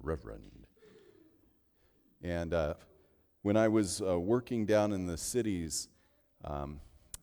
Reverend. 0.00 0.66
And 2.22 2.54
uh, 2.54 2.74
when 3.42 3.56
I 3.56 3.68
was 3.68 4.00
uh, 4.00 4.18
working 4.18 4.66
down 4.66 4.92
in 4.92 5.06
the 5.06 5.16
cities 5.16 5.88
um, 6.44 6.80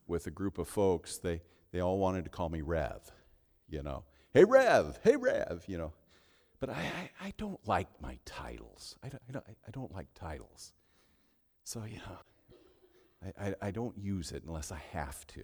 with 0.08 0.28
a 0.28 0.32
group 0.32 0.58
of 0.58 0.68
folks, 0.68 1.18
they, 1.18 1.42
they 1.72 1.80
all 1.80 1.98
wanted 1.98 2.26
to 2.26 2.30
call 2.30 2.50
me 2.50 2.62
Rev, 2.62 3.02
you 3.70 3.82
know. 3.82 4.04
Hey, 4.34 4.44
Rev! 4.44 5.00
Hey, 5.04 5.16
Rev! 5.16 5.64
You 5.68 5.78
know. 5.78 5.94
But 6.60 6.70
I, 6.70 6.82
I, 7.22 7.28
I 7.28 7.34
don't 7.38 7.60
like 7.68 7.88
my 8.02 8.18
titles. 8.26 8.96
I 9.04 9.10
don't, 9.10 9.22
I, 9.28 9.32
don't, 9.32 9.46
I 9.68 9.72
don't 9.72 9.94
like 9.94 10.08
titles. 10.16 10.74
So, 11.66 11.84
you 11.86 11.98
know, 11.98 13.32
I, 13.38 13.48
I, 13.48 13.56
I 13.68 13.72
don't 13.72 13.98
use 13.98 14.32
it 14.32 14.44
unless 14.46 14.72
I 14.72 14.82
have 14.92 15.28
to, 15.28 15.42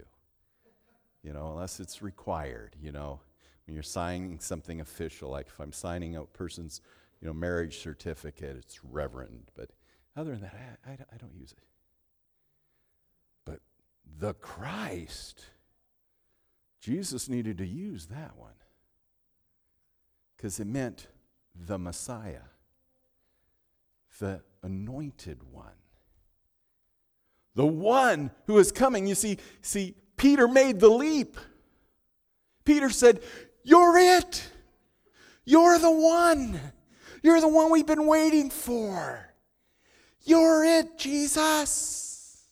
you 1.22 1.32
know, 1.32 1.52
unless 1.52 1.80
it's 1.80 2.02
required, 2.02 2.76
you 2.80 2.92
know 2.92 3.20
when 3.70 3.76
you're 3.76 3.84
signing 3.84 4.40
something 4.40 4.80
official, 4.80 5.30
like 5.30 5.46
if 5.46 5.60
I'm 5.60 5.72
signing 5.72 6.16
a 6.16 6.24
person's 6.24 6.80
you 7.20 7.28
know, 7.28 7.32
marriage 7.32 7.78
certificate, 7.78 8.56
it's 8.56 8.84
reverend. 8.84 9.52
But 9.54 9.70
other 10.16 10.32
than 10.32 10.40
that, 10.40 10.78
I, 10.84 10.90
I, 10.90 10.94
I 11.14 11.16
don't 11.18 11.36
use 11.36 11.52
it. 11.52 11.62
But 13.44 13.60
the 14.18 14.34
Christ, 14.34 15.44
Jesus 16.80 17.28
needed 17.28 17.58
to 17.58 17.64
use 17.64 18.06
that 18.06 18.36
one 18.36 18.54
because 20.36 20.58
it 20.58 20.66
meant 20.66 21.06
the 21.54 21.78
Messiah, 21.78 22.48
the 24.18 24.42
anointed 24.64 25.44
one, 25.52 25.78
the 27.54 27.66
one 27.66 28.32
who 28.48 28.58
is 28.58 28.72
coming. 28.72 29.06
You 29.06 29.14
see, 29.14 29.38
see, 29.62 29.94
Peter 30.20 30.46
made 30.46 30.78
the 30.78 30.88
leap. 30.90 31.38
Peter 32.66 32.90
said, 32.90 33.22
you're 33.64 33.96
it. 33.96 34.46
You're 35.46 35.78
the 35.78 35.90
one. 35.90 36.60
You're 37.22 37.40
the 37.40 37.48
one 37.48 37.70
we've 37.70 37.86
been 37.86 38.06
waiting 38.06 38.50
for. 38.50 39.32
You're 40.24 40.62
it, 40.62 40.98
Jesus. 40.98 42.46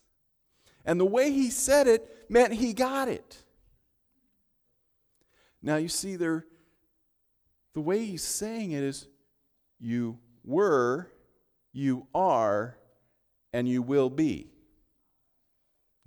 And 0.83 0.99
the 0.99 1.05
way 1.05 1.31
he 1.31 1.51
said 1.51 1.87
it 1.87 2.25
meant 2.27 2.53
he 2.53 2.73
got 2.73 3.07
it. 3.07 3.37
Now 5.61 5.75
you 5.75 5.89
see 5.89 6.15
there 6.15 6.47
the 7.75 7.81
way 7.81 8.03
he's 8.03 8.23
saying 8.23 8.71
it 8.71 8.81
is 8.81 9.07
you 9.79 10.17
were, 10.43 11.11
you 11.71 12.07
are, 12.15 12.79
and 13.53 13.69
you 13.69 13.83
will 13.83 14.09
be. 14.09 14.49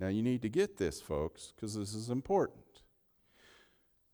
Now 0.03 0.09
you 0.09 0.21
need 0.21 0.43
to 0.43 0.49
get 0.49 0.79
this, 0.79 1.01
folks, 1.01 1.53
because 1.55 1.77
this 1.77 1.95
is 1.95 2.11
important. 2.11 2.83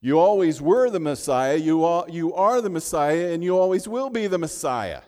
You 0.03 0.19
always 0.19 0.61
were 0.61 0.91
the 0.91 1.01
Messiah, 1.01 1.57
you 1.57 1.83
are, 1.83 2.05
you 2.11 2.35
are 2.35 2.61
the 2.61 2.69
Messiah, 2.69 3.33
and 3.33 3.43
you 3.43 3.59
always 3.59 3.89
will 3.89 4.11
be 4.11 4.27
the 4.27 4.37
Messiah. 4.37 5.01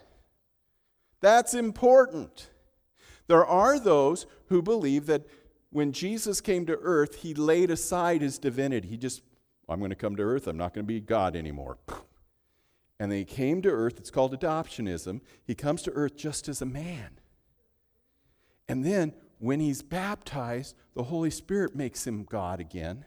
That's 1.19 1.53
important. 1.53 2.49
There 3.27 3.45
are 3.45 3.79
those 3.79 4.25
who 4.47 4.63
believe 4.63 5.05
that 5.05 5.27
when 5.69 5.91
Jesus 5.91 6.41
came 6.41 6.65
to 6.65 6.79
earth, 6.81 7.17
he 7.17 7.35
laid 7.35 7.69
aside 7.69 8.23
his 8.23 8.39
divinity. 8.39 8.87
He 8.87 8.97
just, 8.97 9.21
I'm 9.69 9.77
going 9.77 9.91
to 9.91 9.95
come 9.95 10.15
to 10.15 10.23
earth, 10.23 10.47
I'm 10.47 10.57
not 10.57 10.73
going 10.73 10.83
to 10.83 10.91
be 10.91 10.99
God 10.99 11.35
anymore. 11.35 11.77
And 12.99 13.11
then 13.11 13.19
he 13.19 13.25
came 13.25 13.61
to 13.61 13.69
earth, 13.69 13.99
it's 13.99 14.09
called 14.09 14.33
adoptionism. 14.37 15.21
He 15.43 15.53
comes 15.53 15.83
to 15.83 15.91
earth 15.91 16.17
just 16.17 16.49
as 16.49 16.59
a 16.59 16.65
man. 16.65 17.19
And 18.67 18.83
then 18.83 19.13
when 19.41 19.59
he's 19.59 19.81
baptized, 19.81 20.75
the 20.93 21.03
Holy 21.03 21.31
Spirit 21.31 21.75
makes 21.75 22.05
him 22.05 22.23
God 22.23 22.59
again. 22.59 23.05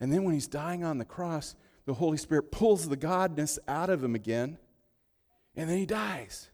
And 0.00 0.12
then 0.12 0.24
when 0.24 0.34
he's 0.34 0.48
dying 0.48 0.82
on 0.82 0.98
the 0.98 1.04
cross, 1.04 1.54
the 1.86 1.94
Holy 1.94 2.16
Spirit 2.16 2.50
pulls 2.50 2.88
the 2.88 2.96
godness 2.96 3.56
out 3.68 3.90
of 3.90 4.02
him 4.02 4.16
again, 4.16 4.58
and 5.54 5.70
then 5.70 5.78
he 5.78 5.86
dies. 5.86 6.50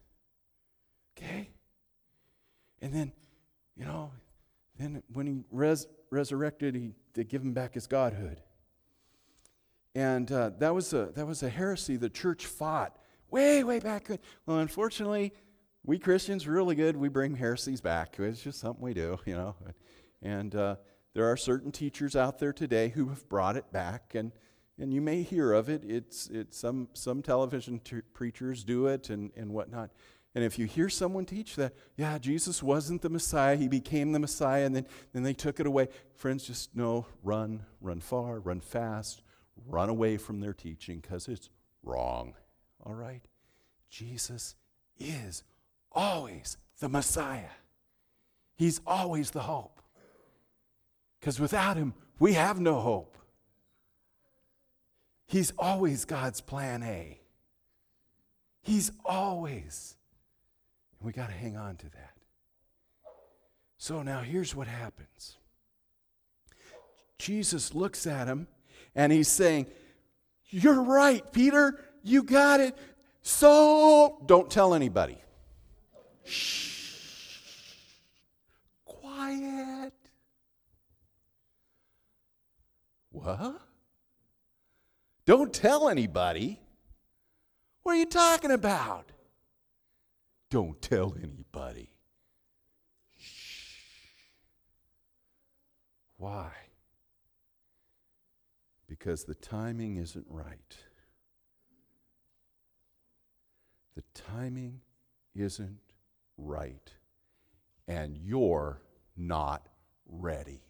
Okay? 1.16 1.48
And 2.82 2.92
then, 2.92 3.12
you 3.76 3.86
know, 3.86 4.12
then 4.78 5.02
when 5.10 5.26
he 5.26 5.44
res- 5.50 5.86
resurrected, 6.10 6.74
he, 6.74 6.92
they 7.14 7.24
give 7.24 7.40
him 7.40 7.54
back 7.54 7.74
his 7.74 7.86
godhood. 7.86 8.42
And 9.94 10.30
uh, 10.30 10.50
that, 10.58 10.74
was 10.74 10.92
a, 10.92 11.12
that 11.14 11.26
was 11.26 11.42
a 11.42 11.48
heresy 11.48 11.96
the 11.96 12.10
church 12.10 12.44
fought 12.44 12.98
way, 13.30 13.64
way 13.64 13.78
back. 13.78 14.10
Well, 14.44 14.58
unfortunately, 14.58 15.32
we 15.86 16.00
Christians 16.00 16.48
really 16.48 16.74
good. 16.74 16.96
We 16.96 17.08
bring 17.08 17.36
heresies 17.36 17.80
back. 17.80 18.16
It's 18.18 18.42
just 18.42 18.58
something 18.58 18.82
we 18.82 18.92
do, 18.92 19.18
you 19.24 19.34
know. 19.34 19.54
And 20.20 20.54
uh, 20.54 20.76
there 21.14 21.30
are 21.30 21.36
certain 21.36 21.70
teachers 21.70 22.16
out 22.16 22.40
there 22.40 22.52
today 22.52 22.88
who 22.88 23.08
have 23.08 23.28
brought 23.28 23.56
it 23.56 23.70
back, 23.72 24.14
and, 24.14 24.32
and 24.78 24.92
you 24.92 25.00
may 25.00 25.22
hear 25.22 25.52
of 25.52 25.68
it. 25.68 25.84
It's, 25.84 26.26
it's 26.26 26.58
some, 26.58 26.88
some 26.92 27.22
television 27.22 27.78
t- 27.78 28.00
preachers 28.12 28.64
do 28.64 28.88
it 28.88 29.10
and, 29.10 29.30
and 29.36 29.52
whatnot. 29.52 29.90
And 30.34 30.44
if 30.44 30.58
you 30.58 30.66
hear 30.66 30.88
someone 30.88 31.24
teach 31.24 31.54
that, 31.56 31.72
yeah, 31.96 32.18
Jesus 32.18 32.62
wasn't 32.62 33.00
the 33.00 33.08
Messiah, 33.08 33.56
he 33.56 33.68
became 33.68 34.12
the 34.12 34.18
Messiah, 34.18 34.66
and 34.66 34.74
then, 34.74 34.86
then 35.12 35.22
they 35.22 35.32
took 35.32 35.60
it 35.60 35.66
away, 35.66 35.88
friends, 36.16 36.44
just 36.44 36.76
know 36.76 37.06
run, 37.22 37.64
run 37.80 38.00
far, 38.00 38.40
run 38.40 38.60
fast, 38.60 39.22
run 39.66 39.88
away 39.88 40.16
from 40.16 40.40
their 40.40 40.52
teaching 40.52 40.98
because 40.98 41.28
it's 41.28 41.48
wrong. 41.82 42.34
All 42.84 42.92
right? 42.92 43.22
Jesus 43.88 44.56
is 44.98 45.44
always 45.96 46.58
the 46.78 46.88
Messiah, 46.88 47.50
he's 48.54 48.80
always 48.86 49.32
the 49.32 49.40
hope. 49.40 49.80
Because 51.18 51.40
without 51.40 51.76
him, 51.76 51.94
we 52.20 52.34
have 52.34 52.60
no 52.60 52.78
hope. 52.78 53.16
He's 55.26 55.52
always 55.58 56.04
God's 56.04 56.40
plan 56.40 56.82
A. 56.84 57.18
He's 58.62 58.92
always. 59.04 59.96
And 60.98 61.06
we 61.06 61.12
got 61.12 61.28
to 61.28 61.32
hang 61.32 61.56
on 61.56 61.76
to 61.76 61.86
that. 61.90 62.12
So 63.78 64.02
now 64.02 64.20
here's 64.20 64.54
what 64.54 64.66
happens 64.66 65.36
Jesus 67.18 67.74
looks 67.74 68.06
at 68.06 68.26
him 68.26 68.46
and 68.94 69.12
he's 69.12 69.28
saying, 69.28 69.66
You're 70.50 70.82
right, 70.82 71.24
Peter. 71.32 71.80
You 72.02 72.22
got 72.22 72.60
it. 72.60 72.76
So 73.22 74.22
don't 74.26 74.50
tell 74.50 74.74
anybody. 74.74 75.18
Shh. 76.26 77.38
Quiet. 78.84 79.92
What? 83.10 83.60
Don't 85.24 85.52
tell 85.52 85.88
anybody. 85.88 86.60
What 87.82 87.92
are 87.92 87.98
you 87.98 88.06
talking 88.06 88.50
about? 88.50 89.10
Don't 90.50 90.80
tell 90.82 91.14
anybody. 91.22 91.90
Shh. 93.18 93.78
Why? 96.16 96.50
Because 98.88 99.24
the 99.24 99.34
timing 99.34 99.96
isn't 99.96 100.26
right. 100.28 100.76
The 103.96 104.04
timing 104.14 104.80
isn't 105.34 105.78
right. 106.36 106.92
And 107.88 108.16
you're 108.16 108.82
not 109.16 109.68
ready. 110.08 110.62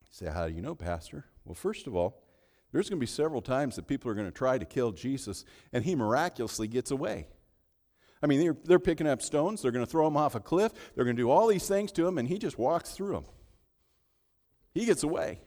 You 0.00 0.08
say, 0.10 0.26
How 0.26 0.46
do 0.46 0.54
you 0.54 0.62
know, 0.62 0.74
Pastor? 0.74 1.24
Well, 1.44 1.54
first 1.54 1.86
of 1.86 1.96
all, 1.96 2.22
there's 2.72 2.88
going 2.88 2.98
to 2.98 3.00
be 3.00 3.06
several 3.06 3.42
times 3.42 3.76
that 3.76 3.86
people 3.86 4.10
are 4.10 4.14
going 4.14 4.26
to 4.26 4.32
try 4.32 4.56
to 4.56 4.64
kill 4.64 4.92
Jesus, 4.92 5.44
and 5.72 5.84
he 5.84 5.94
miraculously 5.94 6.66
gets 6.66 6.90
away. 6.90 7.26
I 8.22 8.26
mean, 8.26 8.40
they're, 8.40 8.56
they're 8.64 8.78
picking 8.78 9.06
up 9.06 9.20
stones, 9.20 9.60
they're 9.60 9.72
going 9.72 9.84
to 9.84 9.90
throw 9.90 10.06
him 10.06 10.16
off 10.16 10.34
a 10.34 10.40
cliff, 10.40 10.72
they're 10.94 11.04
going 11.04 11.16
to 11.16 11.22
do 11.22 11.30
all 11.30 11.48
these 11.48 11.68
things 11.68 11.92
to 11.92 12.06
him, 12.06 12.18
and 12.18 12.28
he 12.28 12.38
just 12.38 12.58
walks 12.58 12.92
through 12.92 13.12
them. 13.12 13.24
He 14.72 14.86
gets 14.86 15.02
away. 15.02 15.40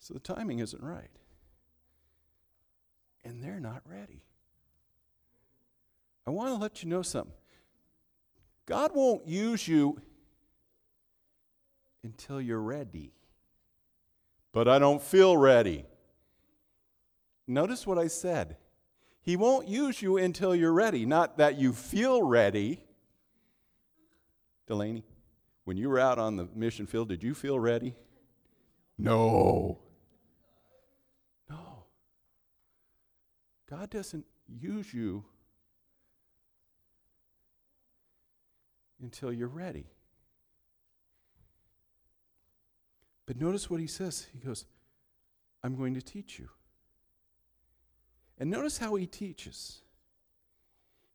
So 0.00 0.14
the 0.14 0.20
timing 0.20 0.58
isn't 0.58 0.82
right. 0.82 1.10
And 3.22 3.44
they're 3.44 3.60
not 3.60 3.82
ready. 3.84 4.24
I 6.26 6.30
want 6.30 6.50
to 6.50 6.54
let 6.54 6.82
you 6.82 6.88
know 6.88 7.02
something. 7.02 7.32
God 8.66 8.92
won't 8.94 9.26
use 9.26 9.66
you 9.66 10.00
until 12.02 12.40
you're 12.40 12.60
ready 12.60 13.12
but 14.52 14.68
I 14.68 14.78
don't 14.78 15.00
feel 15.00 15.36
ready. 15.36 15.84
Notice 17.46 17.86
what 17.86 17.98
I 17.98 18.08
said. 18.08 18.56
He 19.22 19.36
won't 19.36 19.68
use 19.68 20.00
you 20.00 20.16
until 20.16 20.54
you're 20.54 20.72
ready, 20.72 21.04
not 21.04 21.38
that 21.38 21.58
you 21.58 21.72
feel 21.72 22.22
ready. 22.22 22.82
Delaney, 24.66 25.04
when 25.64 25.76
you 25.76 25.88
were 25.88 25.98
out 25.98 26.18
on 26.18 26.36
the 26.36 26.48
mission 26.54 26.86
field, 26.86 27.08
did 27.08 27.22
you 27.22 27.34
feel 27.34 27.58
ready? 27.58 27.94
No. 28.96 29.78
No. 31.48 31.84
God 33.68 33.90
doesn't 33.90 34.24
use 34.48 34.92
you 34.94 35.24
until 39.02 39.32
you're 39.32 39.48
ready. 39.48 39.86
But 43.26 43.40
notice 43.40 43.70
what 43.70 43.80
he 43.80 43.86
says. 43.86 44.26
He 44.32 44.38
goes, 44.38 44.64
I'm 45.62 45.76
going 45.76 45.94
to 45.94 46.02
teach 46.02 46.38
you. 46.38 46.48
And 48.38 48.50
notice 48.50 48.78
how 48.78 48.94
he 48.94 49.06
teaches. 49.06 49.82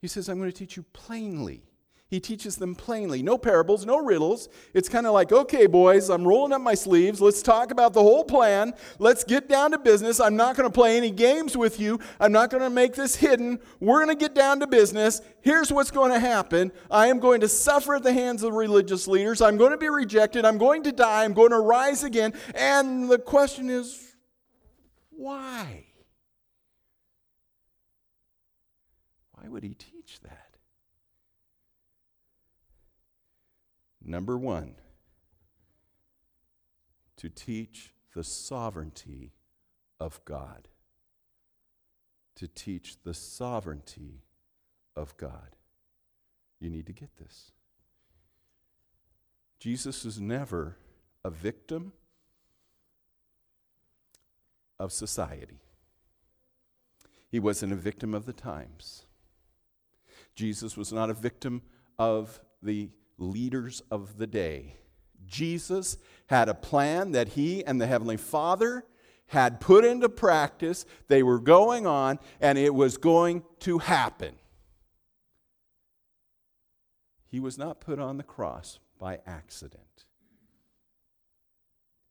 He 0.01 0.07
says, 0.07 0.29
I'm 0.29 0.37
going 0.37 0.51
to 0.51 0.57
teach 0.57 0.77
you 0.77 0.83
plainly. 0.93 1.63
He 2.07 2.19
teaches 2.19 2.57
them 2.57 2.75
plainly. 2.75 3.23
No 3.23 3.35
parables, 3.35 3.83
no 3.83 3.97
riddles. 3.97 4.47
It's 4.75 4.87
kind 4.87 5.07
of 5.07 5.13
like, 5.13 5.31
okay, 5.31 5.65
boys, 5.65 6.09
I'm 6.09 6.27
rolling 6.27 6.53
up 6.53 6.61
my 6.61 6.75
sleeves. 6.75 7.19
Let's 7.19 7.41
talk 7.41 7.71
about 7.71 7.93
the 7.93 8.01
whole 8.01 8.23
plan. 8.23 8.75
Let's 8.99 9.23
get 9.23 9.49
down 9.49 9.71
to 9.71 9.79
business. 9.79 10.19
I'm 10.19 10.35
not 10.35 10.55
going 10.55 10.69
to 10.69 10.73
play 10.73 10.97
any 10.97 11.09
games 11.09 11.57
with 11.57 11.79
you. 11.79 11.99
I'm 12.19 12.31
not 12.31 12.51
going 12.51 12.61
to 12.61 12.69
make 12.69 12.93
this 12.93 13.15
hidden. 13.15 13.59
We're 13.79 14.05
going 14.05 14.15
to 14.15 14.23
get 14.23 14.35
down 14.35 14.59
to 14.59 14.67
business. 14.67 15.19
Here's 15.41 15.71
what's 15.71 15.89
going 15.89 16.11
to 16.11 16.19
happen 16.19 16.71
I 16.91 17.07
am 17.07 17.19
going 17.19 17.41
to 17.41 17.49
suffer 17.49 17.95
at 17.95 18.03
the 18.03 18.13
hands 18.13 18.43
of 18.43 18.53
religious 18.53 19.07
leaders. 19.07 19.41
I'm 19.41 19.57
going 19.57 19.71
to 19.71 19.77
be 19.77 19.89
rejected. 19.89 20.45
I'm 20.45 20.59
going 20.59 20.83
to 20.83 20.91
die. 20.91 21.23
I'm 21.23 21.33
going 21.33 21.51
to 21.51 21.59
rise 21.59 22.03
again. 22.03 22.33
And 22.53 23.09
the 23.09 23.17
question 23.17 23.71
is, 23.71 24.15
why? 25.09 25.85
Why 29.31 29.49
would 29.49 29.63
he 29.63 29.73
teach 29.73 30.19
that? 30.21 30.44
Number 34.05 34.37
one, 34.37 34.75
to 37.17 37.27
teach 37.27 37.91
the 38.13 38.23
sovereignty 38.23 39.33
of 39.99 40.23
God. 40.25 40.67
To 42.35 42.47
teach 42.47 42.97
the 43.03 43.15
sovereignty 43.15 44.21
of 44.95 45.17
God. 45.17 45.55
You 46.59 46.69
need 46.69 46.85
to 46.85 46.93
get 46.93 47.17
this. 47.17 47.51
Jesus 49.59 50.05
is 50.05 50.19
never 50.19 50.77
a 51.23 51.31
victim 51.31 51.93
of 54.79 54.91
society. 54.91 55.61
He 57.31 57.39
wasn't 57.39 57.73
a 57.73 57.77
victim 57.77 58.13
of 58.13 58.25
the 58.25 58.33
times. 58.33 59.05
Jesus 60.35 60.77
was 60.77 60.93
not 60.93 61.09
a 61.09 61.13
victim 61.13 61.63
of 61.97 62.39
the 62.61 62.89
leaders 63.17 63.81
of 63.91 64.17
the 64.17 64.27
day. 64.27 64.77
Jesus 65.25 65.97
had 66.27 66.49
a 66.49 66.53
plan 66.53 67.11
that 67.11 67.29
he 67.29 67.65
and 67.65 67.79
the 67.79 67.87
Heavenly 67.87 68.17
Father 68.17 68.85
had 69.27 69.59
put 69.59 69.83
into 69.83 70.09
practice. 70.09 70.85
They 71.07 71.23
were 71.23 71.39
going 71.39 71.87
on, 71.87 72.19
and 72.39 72.57
it 72.57 72.73
was 72.73 72.97
going 72.97 73.43
to 73.61 73.79
happen. 73.79 74.35
He 77.27 77.39
was 77.39 77.57
not 77.57 77.81
put 77.81 77.99
on 77.99 78.17
the 78.17 78.23
cross 78.23 78.79
by 78.99 79.19
accident. 79.25 80.05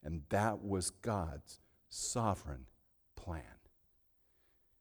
And 0.02 0.22
that 0.28 0.62
was 0.62 0.90
God's 0.90 1.60
sovereign 1.88 2.66
plan. 3.16 3.42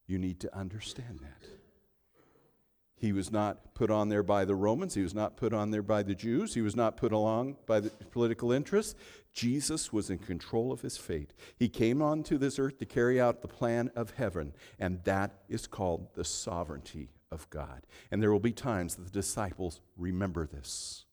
You 0.06 0.18
need 0.18 0.42
to 0.42 0.56
understand 0.56 1.20
that. 1.22 1.48
He 3.04 3.12
was 3.12 3.34
not 3.34 3.74
put 3.74 3.92
on 3.92 4.08
there 4.08 4.24
by 4.24 4.46
the 4.46 4.56
Romans. 4.56 4.94
He 4.94 5.02
was 5.02 5.13
not 5.13 5.36
put 5.36 5.52
on 5.52 5.72
there 5.72 5.82
by 5.82 6.04
the 6.04 6.16
Jews. 6.16 6.54
He 6.54 6.62
was 6.62 6.74
not 6.74 6.96
put 6.96 7.12
along 7.12 7.58
by 7.66 7.82
the 7.82 7.89
political 7.89 8.54
interests. 8.54 8.96
Jesus 9.34 9.92
was 9.92 10.10
in 10.10 10.20
control 10.20 10.72
of 10.72 10.80
his 10.80 10.96
fate. 10.96 11.34
He 11.58 11.68
came 11.68 12.02
onto 12.02 12.38
this 12.38 12.58
earth 12.58 12.78
to 12.78 12.86
carry 12.86 13.20
out 13.20 13.42
the 13.42 13.50
plan 13.50 13.92
of 13.94 14.12
heaven, 14.12 14.54
and 14.80 15.04
that 15.04 15.42
is 15.50 15.68
called 15.68 16.13
the 16.13 16.24
sovereignty 16.24 17.10
of 17.30 17.50
God. 17.50 17.86
And 18.10 18.24
there 18.24 18.32
will 18.32 18.39
be 18.39 18.54
times 18.54 18.96
that 18.96 19.04
the 19.04 19.12
disciples 19.12 19.82
remember 19.98 20.48
this. 20.48 21.04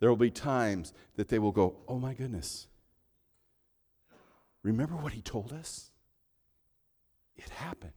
There 0.00 0.10
will 0.10 0.18
be 0.18 0.30
times 0.30 0.92
that 1.16 1.28
they 1.28 1.38
will 1.38 1.52
go, 1.52 1.76
Oh 1.88 1.98
my 1.98 2.12
goodness, 2.12 2.66
remember 4.62 4.96
what 4.96 5.14
he 5.14 5.22
told 5.22 5.54
us? 5.54 5.90
It 7.34 7.48
happened. 7.48 7.92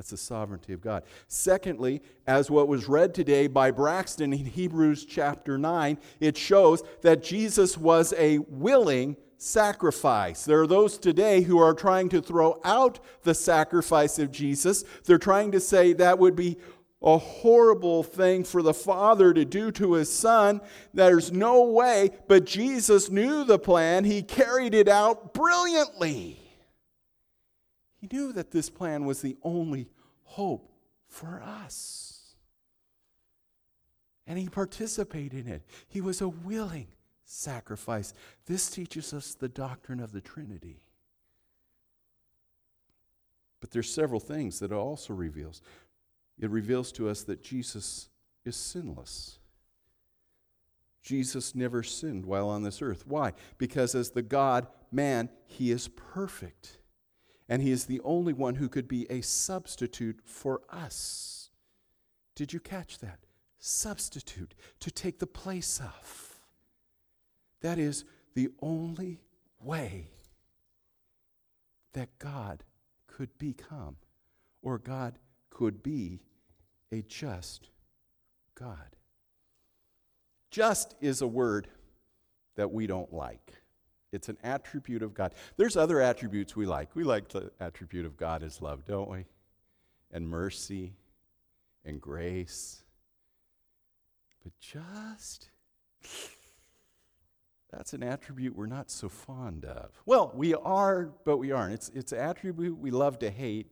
That's 0.00 0.08
the 0.08 0.16
sovereignty 0.16 0.72
of 0.72 0.80
God. 0.80 1.02
Secondly, 1.28 2.00
as 2.26 2.50
what 2.50 2.68
was 2.68 2.88
read 2.88 3.12
today 3.12 3.48
by 3.48 3.70
Braxton 3.70 4.32
in 4.32 4.46
Hebrews 4.46 5.04
chapter 5.04 5.58
9, 5.58 5.98
it 6.20 6.38
shows 6.38 6.82
that 7.02 7.22
Jesus 7.22 7.76
was 7.76 8.14
a 8.16 8.38
willing 8.48 9.18
sacrifice. 9.36 10.46
There 10.46 10.62
are 10.62 10.66
those 10.66 10.96
today 10.96 11.42
who 11.42 11.58
are 11.58 11.74
trying 11.74 12.08
to 12.08 12.22
throw 12.22 12.62
out 12.64 13.00
the 13.24 13.34
sacrifice 13.34 14.18
of 14.18 14.32
Jesus. 14.32 14.84
They're 15.04 15.18
trying 15.18 15.52
to 15.52 15.60
say 15.60 15.92
that 15.92 16.18
would 16.18 16.34
be 16.34 16.56
a 17.02 17.18
horrible 17.18 18.02
thing 18.02 18.44
for 18.44 18.62
the 18.62 18.72
father 18.72 19.34
to 19.34 19.44
do 19.44 19.70
to 19.72 19.92
his 19.92 20.10
son. 20.10 20.62
There's 20.94 21.30
no 21.30 21.64
way, 21.64 22.12
but 22.26 22.46
Jesus 22.46 23.10
knew 23.10 23.44
the 23.44 23.58
plan. 23.58 24.04
He 24.04 24.22
carried 24.22 24.72
it 24.72 24.88
out 24.88 25.34
brilliantly. 25.34 26.39
He 28.00 28.08
knew 28.10 28.32
that 28.32 28.50
this 28.50 28.70
plan 28.70 29.04
was 29.04 29.20
the 29.20 29.36
only 29.42 29.88
hope 30.22 30.72
for 31.06 31.42
us. 31.44 32.34
And 34.26 34.38
he 34.38 34.48
participated 34.48 35.46
in 35.46 35.52
it. 35.52 35.62
He 35.88 36.00
was 36.00 36.20
a 36.20 36.28
willing 36.28 36.86
sacrifice. 37.24 38.14
This 38.46 38.70
teaches 38.70 39.12
us 39.12 39.34
the 39.34 39.48
doctrine 39.48 40.00
of 40.00 40.12
the 40.12 40.20
Trinity. 40.20 40.80
But 43.60 43.70
there's 43.70 43.92
several 43.92 44.20
things 44.20 44.60
that 44.60 44.72
it 44.72 44.76
also 44.76 45.12
reveals. 45.12 45.60
It 46.38 46.48
reveals 46.48 46.92
to 46.92 47.08
us 47.08 47.22
that 47.24 47.42
Jesus 47.42 48.08
is 48.44 48.56
sinless. 48.56 49.38
Jesus 51.02 51.54
never 51.54 51.82
sinned 51.82 52.24
while 52.24 52.48
on 52.48 52.62
this 52.62 52.80
earth. 52.80 53.06
Why? 53.06 53.32
Because 53.58 53.94
as 53.94 54.10
the 54.10 54.22
God 54.22 54.66
man, 54.90 55.28
he 55.46 55.70
is 55.70 55.88
perfect 55.88 56.78
and 57.50 57.60
he 57.60 57.72
is 57.72 57.86
the 57.86 58.00
only 58.04 58.32
one 58.32 58.54
who 58.54 58.68
could 58.68 58.86
be 58.86 59.10
a 59.10 59.20
substitute 59.22 60.20
for 60.24 60.62
us. 60.70 61.50
Did 62.36 62.52
you 62.52 62.60
catch 62.60 62.98
that? 63.00 63.18
Substitute, 63.58 64.54
to 64.78 64.90
take 64.90 65.18
the 65.18 65.26
place 65.26 65.80
of. 65.80 66.38
That 67.60 67.76
is 67.76 68.04
the 68.34 68.50
only 68.62 69.20
way 69.60 70.06
that 71.92 72.20
God 72.20 72.62
could 73.08 73.36
become 73.36 73.96
or 74.62 74.78
God 74.78 75.18
could 75.50 75.82
be 75.82 76.20
a 76.92 77.02
just 77.02 77.68
God. 78.54 78.96
Just 80.52 80.94
is 81.00 81.20
a 81.20 81.26
word 81.26 81.66
that 82.54 82.70
we 82.70 82.86
don't 82.86 83.12
like. 83.12 83.54
It's 84.12 84.28
an 84.28 84.38
attribute 84.42 85.02
of 85.02 85.14
God. 85.14 85.34
There's 85.56 85.76
other 85.76 86.00
attributes 86.00 86.56
we 86.56 86.66
like. 86.66 86.94
We 86.96 87.04
like 87.04 87.28
the 87.28 87.52
attribute 87.60 88.06
of 88.06 88.16
God 88.16 88.42
as 88.42 88.60
love, 88.60 88.84
don't 88.84 89.08
we? 89.08 89.26
And 90.10 90.28
mercy 90.28 90.94
and 91.84 92.00
grace. 92.00 92.82
But 94.42 94.52
just, 94.58 95.50
that's 97.70 97.92
an 97.92 98.02
attribute 98.02 98.56
we're 98.56 98.66
not 98.66 98.90
so 98.90 99.08
fond 99.08 99.64
of. 99.64 99.90
Well, 100.06 100.32
we 100.34 100.54
are, 100.54 101.10
but 101.24 101.36
we 101.36 101.52
aren't. 101.52 101.74
It's, 101.74 101.88
it's 101.90 102.12
an 102.12 102.18
attribute 102.18 102.78
we 102.78 102.90
love 102.90 103.18
to 103.20 103.30
hate. 103.30 103.70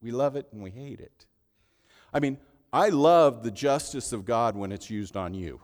We 0.00 0.12
love 0.12 0.36
it 0.36 0.46
and 0.52 0.62
we 0.62 0.70
hate 0.70 1.00
it. 1.00 1.26
I 2.12 2.20
mean, 2.20 2.38
I 2.72 2.88
love 2.88 3.42
the 3.42 3.50
justice 3.50 4.12
of 4.12 4.24
God 4.24 4.56
when 4.56 4.72
it's 4.72 4.88
used 4.88 5.16
on 5.16 5.34
you. 5.34 5.60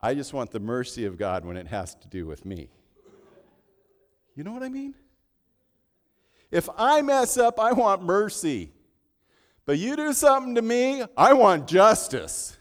I 0.00 0.14
just 0.14 0.32
want 0.32 0.50
the 0.50 0.60
mercy 0.60 1.04
of 1.04 1.18
God 1.18 1.44
when 1.44 1.56
it 1.56 1.66
has 1.66 1.94
to 1.96 2.08
do 2.08 2.26
with 2.26 2.44
me. 2.44 2.70
You 4.34 4.44
know 4.44 4.52
what 4.52 4.62
I 4.62 4.68
mean? 4.68 4.94
If 6.50 6.68
I 6.76 7.02
mess 7.02 7.36
up, 7.36 7.58
I 7.58 7.72
want 7.72 8.02
mercy. 8.02 8.72
But 9.66 9.78
you 9.78 9.96
do 9.96 10.12
something 10.12 10.54
to 10.54 10.62
me, 10.62 11.02
I 11.16 11.32
want 11.32 11.66
justice. 11.66 12.56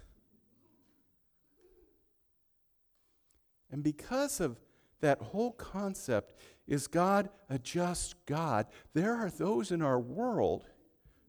And 3.72 3.84
because 3.84 4.40
of 4.40 4.60
that 5.02 5.22
whole 5.22 5.52
concept, 5.52 6.34
is 6.68 6.88
God 6.88 7.30
a 7.50 7.58
just 7.60 8.16
God? 8.26 8.66
There 8.94 9.16
are 9.16 9.30
those 9.30 9.72
in 9.72 9.82
our 9.82 10.00
world 10.00 10.66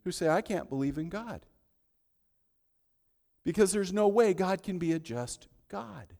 who 0.04 0.10
say, 0.10 0.28
I 0.28 0.40
can't 0.40 0.68
believe 0.68 0.98
in 0.98 1.10
God. 1.10 1.42
Because 3.44 3.70
there's 3.70 3.92
no 3.92 4.08
way 4.08 4.34
God 4.34 4.62
can 4.62 4.78
be 4.78 4.92
a 4.92 4.98
just 4.98 5.46
God. 5.68 6.14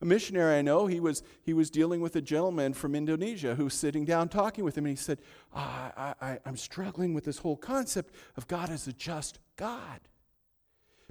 A 0.00 0.04
missionary 0.04 0.58
I 0.58 0.62
know, 0.62 0.86
he 0.86 1.00
was, 1.00 1.22
he 1.42 1.54
was 1.54 1.70
dealing 1.70 2.00
with 2.00 2.16
a 2.16 2.20
gentleman 2.20 2.74
from 2.74 2.94
Indonesia 2.94 3.54
who 3.54 3.64
was 3.64 3.74
sitting 3.74 4.04
down 4.04 4.28
talking 4.28 4.64
with 4.64 4.76
him, 4.76 4.84
and 4.84 4.98
he 4.98 5.02
said, 5.02 5.18
oh, 5.54 5.58
I, 5.58 6.14
I, 6.20 6.38
I'm 6.44 6.56
struggling 6.56 7.14
with 7.14 7.24
this 7.24 7.38
whole 7.38 7.56
concept 7.56 8.14
of 8.36 8.46
God 8.46 8.70
as 8.70 8.86
a 8.86 8.92
just 8.92 9.38
God. 9.56 10.00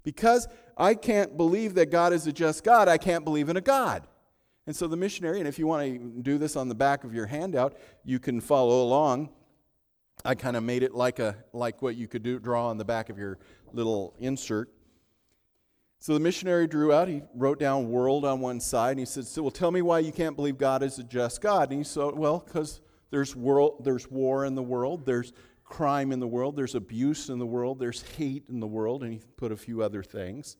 Because 0.03 0.47
I 0.77 0.95
can't 0.95 1.37
believe 1.37 1.75
that 1.75 1.91
God 1.91 2.13
is 2.13 2.27
a 2.27 2.33
just 2.33 2.63
God, 2.63 2.87
I 2.87 2.97
can't 2.97 3.23
believe 3.23 3.49
in 3.49 3.57
a 3.57 3.61
God. 3.61 4.03
And 4.67 4.75
so 4.75 4.87
the 4.87 4.97
missionary, 4.97 5.39
and 5.39 5.47
if 5.47 5.59
you 5.59 5.67
want 5.67 5.83
to 5.83 6.21
do 6.21 6.37
this 6.37 6.55
on 6.55 6.69
the 6.69 6.75
back 6.75 7.03
of 7.03 7.13
your 7.13 7.25
handout, 7.25 7.77
you 8.03 8.19
can 8.19 8.39
follow 8.39 8.83
along. 8.83 9.29
I 10.23 10.35
kind 10.35 10.55
of 10.55 10.63
made 10.63 10.83
it 10.83 10.93
like 10.93 11.19
a 11.19 11.35
like 11.51 11.81
what 11.81 11.95
you 11.95 12.07
could 12.07 12.23
do 12.23 12.39
draw 12.39 12.69
on 12.69 12.77
the 12.77 12.85
back 12.85 13.09
of 13.09 13.17
your 13.17 13.39
little 13.73 14.13
insert. 14.19 14.69
So 16.03 16.13
the 16.13 16.19
missionary 16.19 16.67
drew 16.67 16.91
out, 16.91 17.07
he 17.07 17.21
wrote 17.33 17.59
down 17.59 17.89
world 17.89 18.25
on 18.25 18.41
one 18.41 18.59
side, 18.59 18.89
and 18.89 18.99
he 18.99 19.05
said, 19.05 19.25
so, 19.25 19.41
Well, 19.41 19.51
tell 19.51 19.71
me 19.71 19.81
why 19.81 19.99
you 19.99 20.11
can't 20.11 20.35
believe 20.35 20.57
God 20.57 20.83
is 20.83 20.99
a 20.99 21.03
just 21.03 21.39
God. 21.39 21.69
And 21.69 21.79
he 21.79 21.85
said, 21.85 22.15
Well, 22.15 22.43
because 22.45 22.81
there's, 23.09 23.37
world, 23.37 23.85
there's 23.85 24.11
war 24.11 24.43
in 24.43 24.53
the 24.53 24.61
world, 24.61 25.05
there's 25.05 25.31
crime 25.63 26.11
in 26.11 26.19
the 26.19 26.27
world, 26.27 26.57
there's 26.57 26.75
abuse 26.75 27.29
in 27.29 27.39
the 27.39 27.45
world, 27.45 27.79
there's 27.79 28.01
hate 28.17 28.43
in 28.49 28.59
the 28.59 28.67
world, 28.67 29.01
and 29.01 29.13
he 29.13 29.21
put 29.37 29.53
a 29.53 29.55
few 29.55 29.81
other 29.81 30.03
things. 30.03 30.57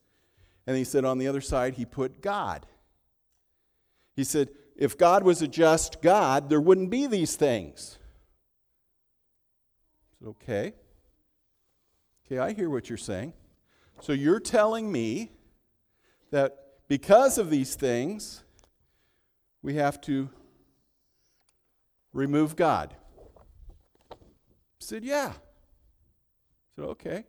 And 0.65 0.77
he 0.77 0.86
said, 0.86 1.03
On 1.03 1.17
the 1.17 1.27
other 1.27 1.41
side, 1.41 1.73
he 1.73 1.84
put 1.84 2.21
God. 2.21 2.65
He 4.15 4.23
said, 4.23 4.47
If 4.77 4.97
God 4.97 5.25
was 5.25 5.41
a 5.41 5.47
just 5.49 6.01
God, 6.01 6.47
there 6.47 6.62
wouldn't 6.62 6.89
be 6.89 7.06
these 7.06 7.36
things. 7.36 7.97
I 10.08 10.23
said, 10.23 10.27
Okay. 10.29 10.73
Okay, 12.25 12.38
I 12.39 12.53
hear 12.53 12.69
what 12.69 12.88
you're 12.88 12.97
saying. 12.97 13.34
So 14.04 14.12
you're 14.12 14.42
telling 14.42 14.92
me 14.92 15.32
that 16.32 16.58
because 16.89 17.38
of 17.38 17.50
these 17.50 17.76
things, 17.76 18.44
we 19.62 19.76
have 19.76 20.02
to 20.02 20.30
remove 22.12 22.58
God. 22.58 22.94
I 24.12 24.16
said, 24.80 25.06
Yeah. 25.06 25.32
I 25.32 26.76
said, 26.76 26.86
Okay. 26.86 27.24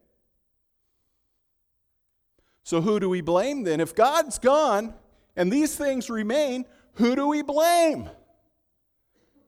So 2.65 2.81
who 2.81 2.99
do 2.99 3.09
we 3.09 3.21
blame 3.21 3.63
then? 3.63 3.79
If 3.79 3.95
God's 3.95 4.41
gone 4.41 4.95
and 5.37 5.53
these 5.53 5.77
things 5.77 6.11
remain, 6.11 6.65
who 6.95 7.15
do 7.15 7.29
we 7.29 7.43
blame? 7.43 8.11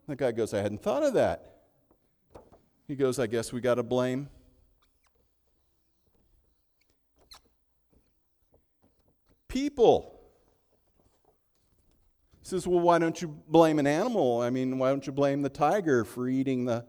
The 0.07 0.15
guy 0.15 0.31
goes, 0.31 0.55
I 0.55 0.59
hadn't 0.59 0.81
thought 0.81 1.03
of 1.03 1.15
that. 1.15 1.57
He 2.87 2.95
goes, 2.95 3.19
I 3.19 3.27
guess 3.27 3.53
we 3.53 3.61
got 3.61 3.75
to 3.75 3.83
blame 3.83 4.29
people. 9.57 10.21
He 12.43 12.49
says, 12.51 12.67
Well, 12.67 12.81
why 12.81 12.99
don't 12.99 13.23
you 13.23 13.29
blame 13.49 13.79
an 13.79 13.87
animal? 13.87 14.43
I 14.43 14.51
mean, 14.51 14.79
why 14.79 14.91
don't 14.91 15.07
you 15.07 15.15
blame 15.15 15.41
the 15.41 15.49
tiger 15.49 16.05
for 16.05 16.29
eating 16.29 16.67
the, 16.67 16.85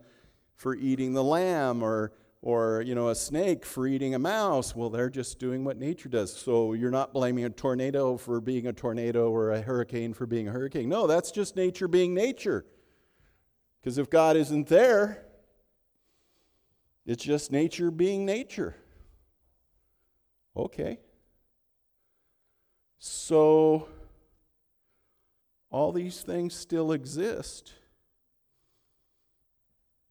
for 0.55 0.75
eating 0.75 1.13
the 1.13 1.23
lamb 1.23 1.81
or, 1.81 2.11
or 2.41 2.83
you 2.85 2.93
know, 2.93 3.07
a 3.07 3.15
snake 3.15 3.65
for 3.65 3.87
eating 3.87 4.15
a 4.15 4.19
mouse? 4.19 4.75
Well, 4.75 4.89
they're 4.89 5.09
just 5.09 5.39
doing 5.39 5.63
what 5.63 5.77
nature 5.77 6.09
does. 6.09 6.35
So 6.35 6.73
you're 6.73 6.91
not 6.91 7.13
blaming 7.13 7.45
a 7.45 7.49
tornado 7.49 8.17
for 8.17 8.41
being 8.41 8.67
a 8.67 8.73
tornado 8.73 9.31
or 9.31 9.51
a 9.51 9.61
hurricane 9.61 10.13
for 10.13 10.25
being 10.25 10.49
a 10.49 10.51
hurricane. 10.51 10.89
No, 10.89 11.07
that's 11.07 11.31
just 11.31 11.55
nature 11.55 11.87
being 11.87 12.13
nature. 12.13 12.65
Because 13.79 13.97
if 13.97 14.09
God 14.09 14.35
isn't 14.35 14.67
there, 14.67 15.23
it's 17.05 17.23
just 17.23 17.49
nature 17.49 17.91
being 17.91 18.25
nature. 18.25 18.75
Okay. 20.57 20.99
So, 22.99 23.87
all 25.69 25.91
these 25.91 26.21
things 26.21 26.53
still 26.55 26.91
exist. 26.91 27.73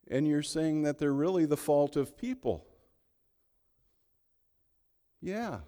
And 0.08 0.26
you're 0.28 0.42
saying 0.42 0.82
that 0.82 0.98
they're 0.98 1.12
really 1.12 1.46
the 1.46 1.56
fault 1.56 1.96
of 1.96 2.16
people. 2.16 2.64
Yeah. 5.20 5.60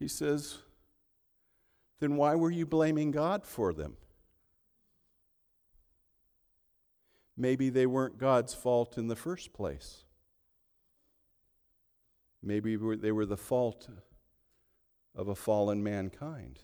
He 0.00 0.08
says, 0.08 0.58
then 2.00 2.16
why 2.16 2.34
were 2.34 2.50
you 2.50 2.66
blaming 2.66 3.10
God 3.10 3.46
for 3.46 3.72
them? 3.72 3.96
Maybe 7.36 7.68
they 7.70 7.86
weren't 7.86 8.18
God's 8.18 8.54
fault 8.54 8.98
in 8.98 9.08
the 9.08 9.16
first 9.16 9.52
place. 9.52 10.04
Maybe 12.42 12.76
they 12.76 13.12
were 13.12 13.26
the 13.26 13.36
fault 13.36 13.88
of 15.14 15.28
a 15.28 15.34
fallen 15.34 15.82
mankind. 15.82 16.60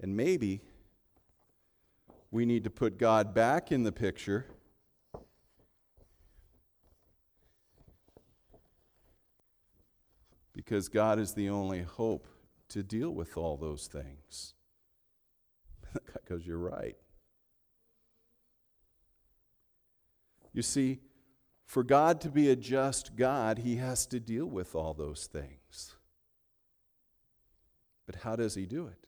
And 0.00 0.16
maybe 0.16 0.60
we 2.30 2.44
need 2.44 2.64
to 2.64 2.70
put 2.70 2.98
God 2.98 3.34
back 3.34 3.72
in 3.72 3.82
the 3.82 3.92
picture. 3.92 4.46
Because 10.52 10.88
God 10.88 11.18
is 11.18 11.34
the 11.34 11.48
only 11.48 11.82
hope 11.82 12.26
to 12.68 12.82
deal 12.82 13.10
with 13.10 13.36
all 13.36 13.56
those 13.56 13.86
things. 13.86 14.54
Because 16.12 16.46
you're 16.46 16.58
right. 16.58 16.96
You 20.52 20.60
see, 20.60 21.00
for 21.64 21.82
God 21.82 22.20
to 22.22 22.30
be 22.30 22.50
a 22.50 22.56
just 22.56 23.16
God, 23.16 23.58
He 23.58 23.76
has 23.76 24.06
to 24.06 24.20
deal 24.20 24.46
with 24.46 24.74
all 24.74 24.92
those 24.92 25.26
things. 25.26 25.96
But 28.08 28.16
how 28.22 28.36
does 28.36 28.54
he 28.54 28.64
do 28.64 28.86
it? 28.86 29.06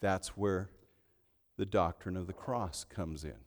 That's 0.00 0.36
where 0.36 0.68
the 1.56 1.64
doctrine 1.64 2.18
of 2.18 2.26
the 2.26 2.34
cross 2.34 2.84
comes 2.84 3.24
in. 3.24 3.40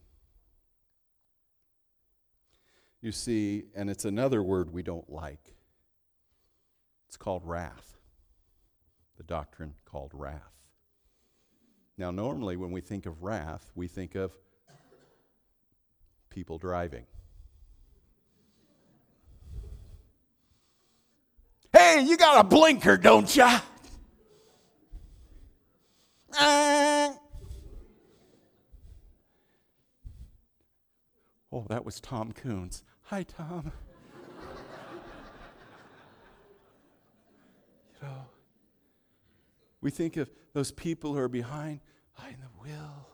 You 3.00 3.12
see, 3.12 3.66
and 3.76 3.88
it's 3.88 4.04
another 4.04 4.42
word 4.42 4.72
we 4.72 4.82
don't 4.82 5.08
like. 5.08 5.54
It's 7.06 7.16
called 7.16 7.42
wrath. 7.44 7.96
The 9.16 9.22
doctrine 9.22 9.74
called 9.84 10.10
wrath. 10.12 10.40
Now, 11.96 12.10
normally 12.10 12.56
when 12.56 12.72
we 12.72 12.80
think 12.80 13.06
of 13.06 13.22
wrath, 13.22 13.70
we 13.76 13.86
think 13.86 14.16
of 14.16 14.36
people 16.30 16.58
driving. 16.58 17.06
Hey, 21.96 22.02
you 22.02 22.18
got 22.18 22.44
a 22.44 22.46
blinker, 22.46 22.98
don't 22.98 23.34
you? 23.34 23.48
Oh, 31.50 31.64
that 31.70 31.86
was 31.86 31.98
Tom 32.00 32.32
Coons. 32.32 32.84
Hi, 33.04 33.22
Tom. 33.22 33.72
you 37.94 38.06
know, 38.06 38.26
we 39.80 39.90
think 39.90 40.18
of 40.18 40.30
those 40.52 40.70
people 40.72 41.14
who 41.14 41.18
are 41.18 41.30
behind, 41.30 41.80
behind 42.14 42.36
the 42.42 42.62
wheel 42.62 43.08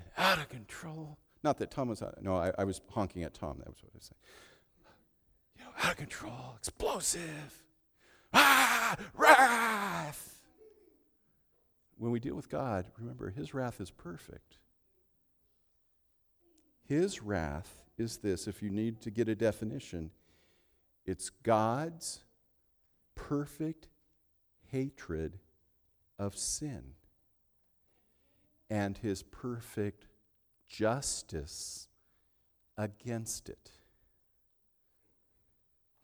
and 0.00 0.08
out 0.16 0.38
of 0.38 0.48
control. 0.48 1.18
Not 1.44 1.58
that 1.58 1.70
Tom 1.70 1.86
was 1.86 2.02
out. 2.02 2.20
No, 2.20 2.36
I, 2.36 2.50
I 2.58 2.64
was 2.64 2.80
honking 2.90 3.22
at 3.22 3.32
Tom. 3.32 3.58
That 3.58 3.68
was 3.68 3.76
what 3.80 3.92
I 3.94 3.98
was 3.98 4.10
saying. 4.10 4.18
You 5.56 5.64
know, 5.66 5.70
out 5.84 5.92
of 5.92 5.98
control, 5.98 6.56
explosive. 6.56 7.62
Ah, 8.32 8.96
wrath. 9.14 10.40
When 11.96 12.12
we 12.12 12.20
deal 12.20 12.34
with 12.34 12.48
God, 12.48 12.86
remember, 12.98 13.30
His 13.30 13.54
wrath 13.54 13.80
is 13.80 13.90
perfect. 13.90 14.58
His 16.84 17.22
wrath 17.22 17.82
is 17.98 18.18
this, 18.18 18.46
if 18.46 18.62
you 18.62 18.70
need 18.70 19.00
to 19.02 19.10
get 19.10 19.28
a 19.28 19.34
definition, 19.34 20.10
it's 21.04 21.30
God's 21.30 22.20
perfect 23.14 23.88
hatred 24.70 25.38
of 26.18 26.36
sin 26.36 26.94
and 28.70 28.98
his 28.98 29.22
perfect 29.22 30.06
justice 30.68 31.88
against 32.76 33.48
it. 33.48 33.70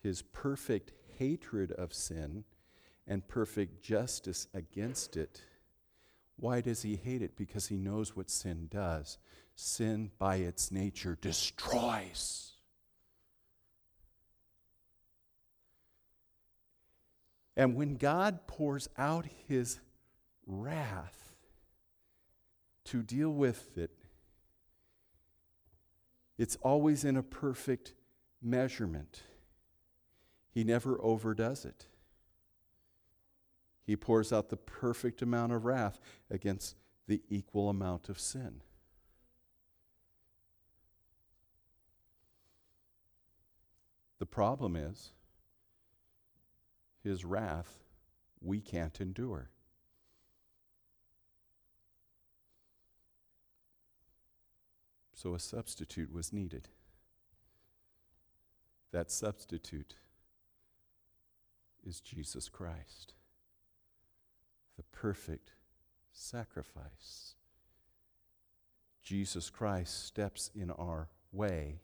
His 0.03 0.23
perfect 0.23 0.93
hatred 1.19 1.73
of 1.73 1.93
sin 1.93 2.45
and 3.07 3.27
perfect 3.27 3.83
justice 3.83 4.47
against 4.55 5.17
it. 5.17 5.43
Why 6.37 6.61
does 6.61 6.83
he 6.83 6.97
hate 6.97 7.23
it? 7.23 7.37
Because 7.37 7.69
he 7.69 7.77
knows 7.77 8.17
what 8.17 8.31
sin 8.31 8.69
does. 8.71 9.19
Sin, 9.55 10.11
by 10.19 10.37
its 10.37 10.73
nature, 10.73 11.17
destroys. 11.21 12.53
And 17.57 17.77
when 17.77 17.97
God 17.97 18.47
pours 18.47 18.89
out 18.99 19.27
his 19.47 19.79
wrath 20.47 21.35
to 22.87 23.03
deal 23.03 23.31
with 23.31 23.79
it, 23.79 23.93
it's 26.37 26.57
always 26.57 27.05
in 27.05 27.17
a 27.17 27.23
perfect 27.23 27.95
measurement. 28.43 29.23
He 30.55 30.63
never 30.63 31.03
overdoes 31.03 31.65
it. 31.65 31.87
He 33.85 33.97
pours 33.97 34.33
out 34.33 34.49
the 34.49 34.57
perfect 34.57 35.21
amount 35.21 35.53
of 35.53 35.65
wrath 35.65 35.99
against 36.31 36.77
the 37.09 37.23
equal 37.29 37.69
amount 37.69 38.09
of 38.09 38.21
sin. 38.21 38.63
The 44.21 44.27
problem 44.27 44.77
is, 44.77 45.11
his 47.03 47.25
wrath 47.25 47.81
we 48.41 48.61
can't 48.61 49.01
endure. 49.01 49.51
So 55.15 55.35
a 55.35 55.41
substitute 55.41 56.13
was 56.13 56.33
needed. 56.33 56.69
That 58.93 59.11
substitute 59.11 59.97
is 61.87 62.01
Jesus 62.01 62.49
Christ, 62.49 63.15
the 64.77 64.83
perfect 64.85 65.53
sacrifice. 66.13 67.35
Jesus 69.03 69.51
Christ 69.51 70.07
steps 70.07 70.51
in 70.55 70.71
our 70.71 71.09
way, 71.33 71.81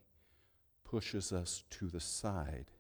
pushes 0.85 1.33
us 1.33 1.65
to 1.71 1.89
the 1.89 2.01
side, 2.01 2.71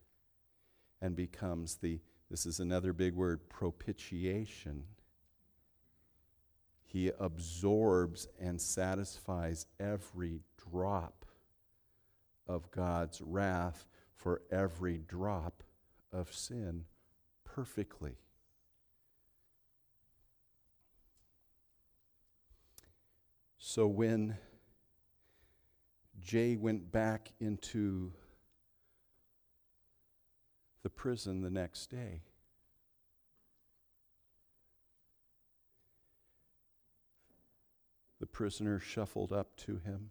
and 1.01 1.15
becomes 1.15 1.77
the, 1.77 2.01
this 2.31 2.47
is 2.47 2.61
another 2.61 2.93
big 2.93 3.15
word, 3.15 3.49
propitiation 3.49 4.85
he 6.91 7.13
absorbs 7.21 8.27
and 8.41 8.61
satisfies 8.61 9.67
every 9.79 10.41
drop 10.73 11.25
of 12.49 12.69
God's 12.73 13.21
wrath 13.21 13.87
for 14.17 14.43
every 14.51 14.99
drop 14.99 15.63
of 16.13 16.35
sin 16.35 16.87
perfectly. 17.61 18.16
So 23.59 23.87
when 23.87 24.38
Jay 26.18 26.57
went 26.57 26.90
back 26.90 27.33
into 27.38 28.14
the 30.83 30.88
prison 30.88 31.42
the 31.42 31.51
next 31.51 31.90
day, 31.90 32.23
The 38.20 38.27
prisoner 38.27 38.79
shuffled 38.79 39.33
up 39.33 39.57
to 39.57 39.79
him. 39.79 40.11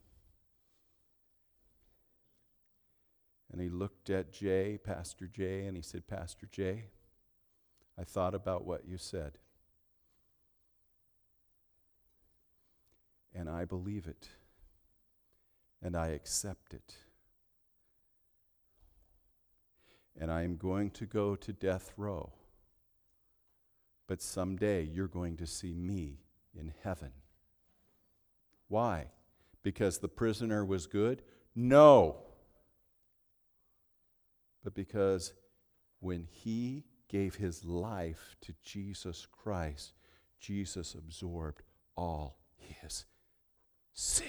And 3.52 3.62
he 3.62 3.70
looked 3.70 4.10
at 4.10 4.34
Jay, 4.34 4.80
Pastor 4.84 5.28
Jay, 5.28 5.68
and 5.68 5.78
he 5.78 5.84
said, 5.84 6.08
Pastor 6.08 6.48
Jay, 6.52 6.86
I 8.00 8.04
thought 8.06 8.34
about 8.34 8.66
what 8.66 8.88
you 8.88 8.98
said. 8.98 9.34
And 13.36 13.50
I 13.50 13.66
believe 13.66 14.08
it. 14.08 14.30
And 15.82 15.98
I 15.98 16.10
accept 16.10 16.74
it. 16.74 16.96
And 20.20 20.32
I 20.32 20.44
am 20.44 20.56
going 20.56 20.92
to 20.92 21.06
go 21.06 21.36
to 21.36 21.52
death 21.52 21.92
row. 21.98 22.32
But 24.08 24.22
someday 24.22 24.84
you're 24.84 25.08
going 25.08 25.36
to 25.38 25.46
see 25.46 25.74
me 25.74 26.20
in 26.58 26.74
heaven. 26.84 27.12
Why? 28.70 29.08
Because 29.62 29.98
the 29.98 30.08
prisoner 30.08 30.64
was 30.64 30.88
good? 30.88 31.22
No. 31.54 32.18
But 34.64 34.74
because 34.74 35.34
when 36.00 36.28
he 36.32 36.86
gave 37.10 37.36
his 37.36 37.66
life 37.66 38.36
to 38.42 38.54
Jesus 38.64 39.28
Christ, 39.30 39.94
Jesus 40.40 40.94
absorbed 40.94 41.64
all 41.98 42.38
his 42.56 43.06
sin, 43.94 44.28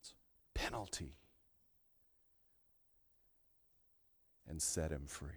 It's 0.00 0.14
penalty, 0.54 1.18
and 4.48 4.60
set 4.60 4.90
him 4.90 5.04
free. 5.06 5.28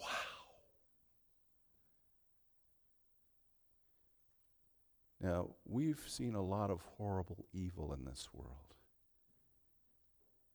Wow. 0.00 0.06
Now, 5.20 5.48
we've 5.66 6.00
seen 6.06 6.34
a 6.34 6.42
lot 6.42 6.70
of 6.70 6.80
horrible 6.96 7.44
evil 7.52 7.92
in 7.92 8.04
this 8.04 8.28
world 8.32 8.77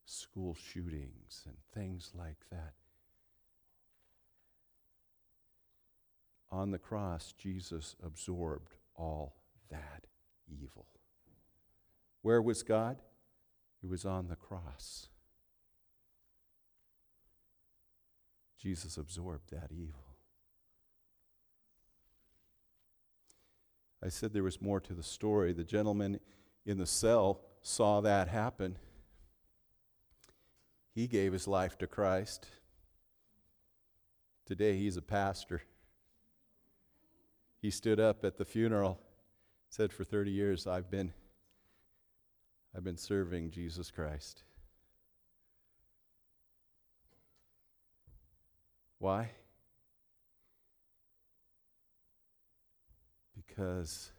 school 0.06 0.56
shootings 0.56 1.44
and 1.46 1.56
things 1.74 2.12
like 2.18 2.40
that. 2.52 2.74
On 6.52 6.72
the 6.72 6.78
cross, 6.78 7.34
Jesus 7.38 7.96
absorbed 8.06 8.76
all 8.96 9.36
that 9.70 10.06
evil. 10.48 10.86
Where 12.22 12.42
was 12.42 12.64
God? 12.64 13.02
He 13.82 13.88
was 13.88 14.06
on 14.06 14.28
the 14.28 14.36
cross. 14.36 15.10
Jesus 18.58 18.98
absorbed 18.98 19.50
that 19.52 19.72
evil. 19.72 20.06
I 24.02 24.10
said 24.10 24.34
there 24.34 24.44
was 24.44 24.62
more 24.62 24.80
to 24.82 24.94
the 24.94 25.04
story. 25.04 25.54
The 25.54 25.64
gentleman 25.64 26.20
in 26.66 26.78
the 26.78 26.86
cell 26.86 27.42
saw 27.62 28.00
that 28.02 28.28
happen. 28.28 28.78
He 30.94 31.08
gave 31.08 31.34
his 31.34 31.48
life 31.48 31.78
to 31.80 31.88
Christ. 31.88 32.48
Today 34.46 34.78
he's 34.78 34.98
a 34.98 35.02
pastor. 35.02 35.64
He 37.62 37.72
stood 37.72 38.00
up 38.00 38.24
at 38.26 38.38
the 38.38 38.46
funeral, 38.46 39.00
said 39.70 39.92
for 39.94 40.04
30 40.04 40.32
years 40.32 40.68
I've 40.68 40.92
been 40.92 41.14
I've 42.76 42.84
been 42.84 42.98
serving 42.98 43.52
Jesus 43.52 43.92
Christ. 43.92 44.44
Why? 49.00 49.30
because 53.54 54.12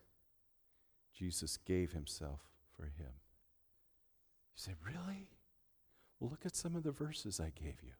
Jesus 1.12 1.56
gave 1.56 1.92
himself 1.92 2.40
for 2.76 2.84
him. 2.84 3.12
You 4.54 4.56
say, 4.56 4.72
Really? 4.84 5.28
Look 6.30 6.46
at 6.46 6.56
some 6.56 6.74
of 6.76 6.82
the 6.82 6.92
verses 6.92 7.40
I 7.40 7.52
gave 7.54 7.82
you. 7.82 7.92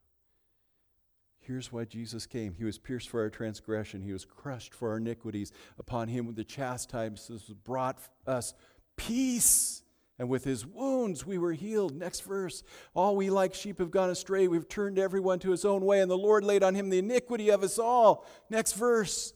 Here's 1.41 1.71
why 1.71 1.85
Jesus 1.85 2.27
came. 2.27 2.55
He 2.55 2.65
was 2.65 2.79
pierced 2.79 3.11
for 3.11 3.21
our 3.21 3.29
transgression. 3.29 4.01
He 4.01 4.13
was 4.13 4.25
crushed 4.25 4.73
for 4.73 4.91
our 4.91 4.97
iniquities. 4.97 5.53
Upon 5.79 6.09
him, 6.09 6.35
the 6.35 6.43
chastisement 6.43 7.65
brought 7.65 7.99
us 8.27 8.55
peace, 8.97 9.83
And 10.19 10.29
with 10.29 10.45
his 10.45 10.65
wounds 10.65 11.27
we 11.27 11.39
were 11.39 11.53
healed. 11.53 11.95
Next 11.95 12.21
verse. 12.21 12.63
All 12.95 13.17
we 13.17 13.31
like 13.31 13.55
sheep 13.55 13.79
have 13.79 13.91
gone 13.91 14.11
astray. 14.11 14.47
We've 14.47 14.69
turned 14.69 14.99
everyone 14.99 15.41
to 15.41 15.51
his 15.51 15.65
own 15.65 15.85
way, 15.85 16.01
and 16.01 16.11
the 16.11 16.19
Lord 16.19 16.45
laid 16.45 16.63
on 16.63 16.75
him 16.75 16.89
the 16.89 16.99
iniquity 16.99 17.51
of 17.51 17.63
us 17.63 17.79
all. 17.79 18.27
Next 18.49 18.75
verse. 18.75 19.33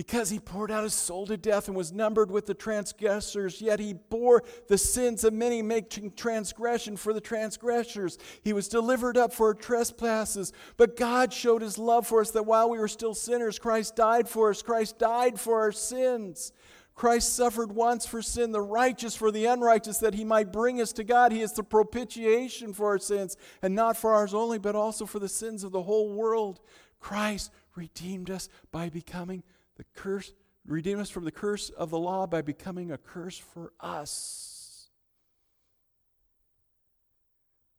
Because 0.00 0.30
he 0.30 0.38
poured 0.38 0.70
out 0.70 0.84
his 0.84 0.94
soul 0.94 1.26
to 1.26 1.36
death 1.36 1.68
and 1.68 1.76
was 1.76 1.92
numbered 1.92 2.30
with 2.30 2.46
the 2.46 2.54
transgressors, 2.54 3.60
yet 3.60 3.78
he 3.78 3.92
bore 3.92 4.42
the 4.66 4.78
sins 4.78 5.24
of 5.24 5.34
many, 5.34 5.60
making 5.60 6.12
transgression 6.12 6.96
for 6.96 7.12
the 7.12 7.20
transgressors. 7.20 8.16
He 8.42 8.54
was 8.54 8.66
delivered 8.66 9.18
up 9.18 9.30
for 9.30 9.48
our 9.48 9.54
trespasses. 9.54 10.54
But 10.78 10.96
God 10.96 11.34
showed 11.34 11.60
his 11.60 11.76
love 11.76 12.06
for 12.06 12.22
us 12.22 12.30
that 12.30 12.46
while 12.46 12.70
we 12.70 12.78
were 12.78 12.88
still 12.88 13.12
sinners, 13.12 13.58
Christ 13.58 13.94
died 13.94 14.26
for 14.26 14.48
us. 14.48 14.62
Christ 14.62 14.98
died 14.98 15.38
for 15.38 15.60
our 15.60 15.70
sins. 15.70 16.54
Christ 16.94 17.36
suffered 17.36 17.70
once 17.70 18.06
for 18.06 18.22
sin, 18.22 18.52
the 18.52 18.62
righteous 18.62 19.14
for 19.14 19.30
the 19.30 19.44
unrighteous, 19.44 19.98
that 19.98 20.14
he 20.14 20.24
might 20.24 20.50
bring 20.50 20.80
us 20.80 20.94
to 20.94 21.04
God. 21.04 21.30
He 21.30 21.42
is 21.42 21.52
the 21.52 21.62
propitiation 21.62 22.72
for 22.72 22.86
our 22.86 22.98
sins, 22.98 23.36
and 23.60 23.74
not 23.74 23.98
for 23.98 24.14
ours 24.14 24.32
only, 24.32 24.56
but 24.58 24.74
also 24.74 25.04
for 25.04 25.18
the 25.18 25.28
sins 25.28 25.62
of 25.62 25.72
the 25.72 25.82
whole 25.82 26.14
world. 26.14 26.58
Christ 27.00 27.50
redeemed 27.76 28.30
us 28.30 28.48
by 28.72 28.88
becoming 28.88 29.42
the 29.80 29.86
curse, 29.94 30.34
redeem 30.66 31.00
us 31.00 31.08
from 31.08 31.24
the 31.24 31.30
curse 31.30 31.70
of 31.70 31.88
the 31.88 31.98
law 31.98 32.26
by 32.26 32.42
becoming 32.42 32.92
a 32.92 32.98
curse 32.98 33.38
for 33.38 33.72
us. 33.80 34.90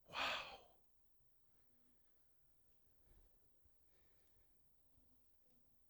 Wow. 0.10 0.18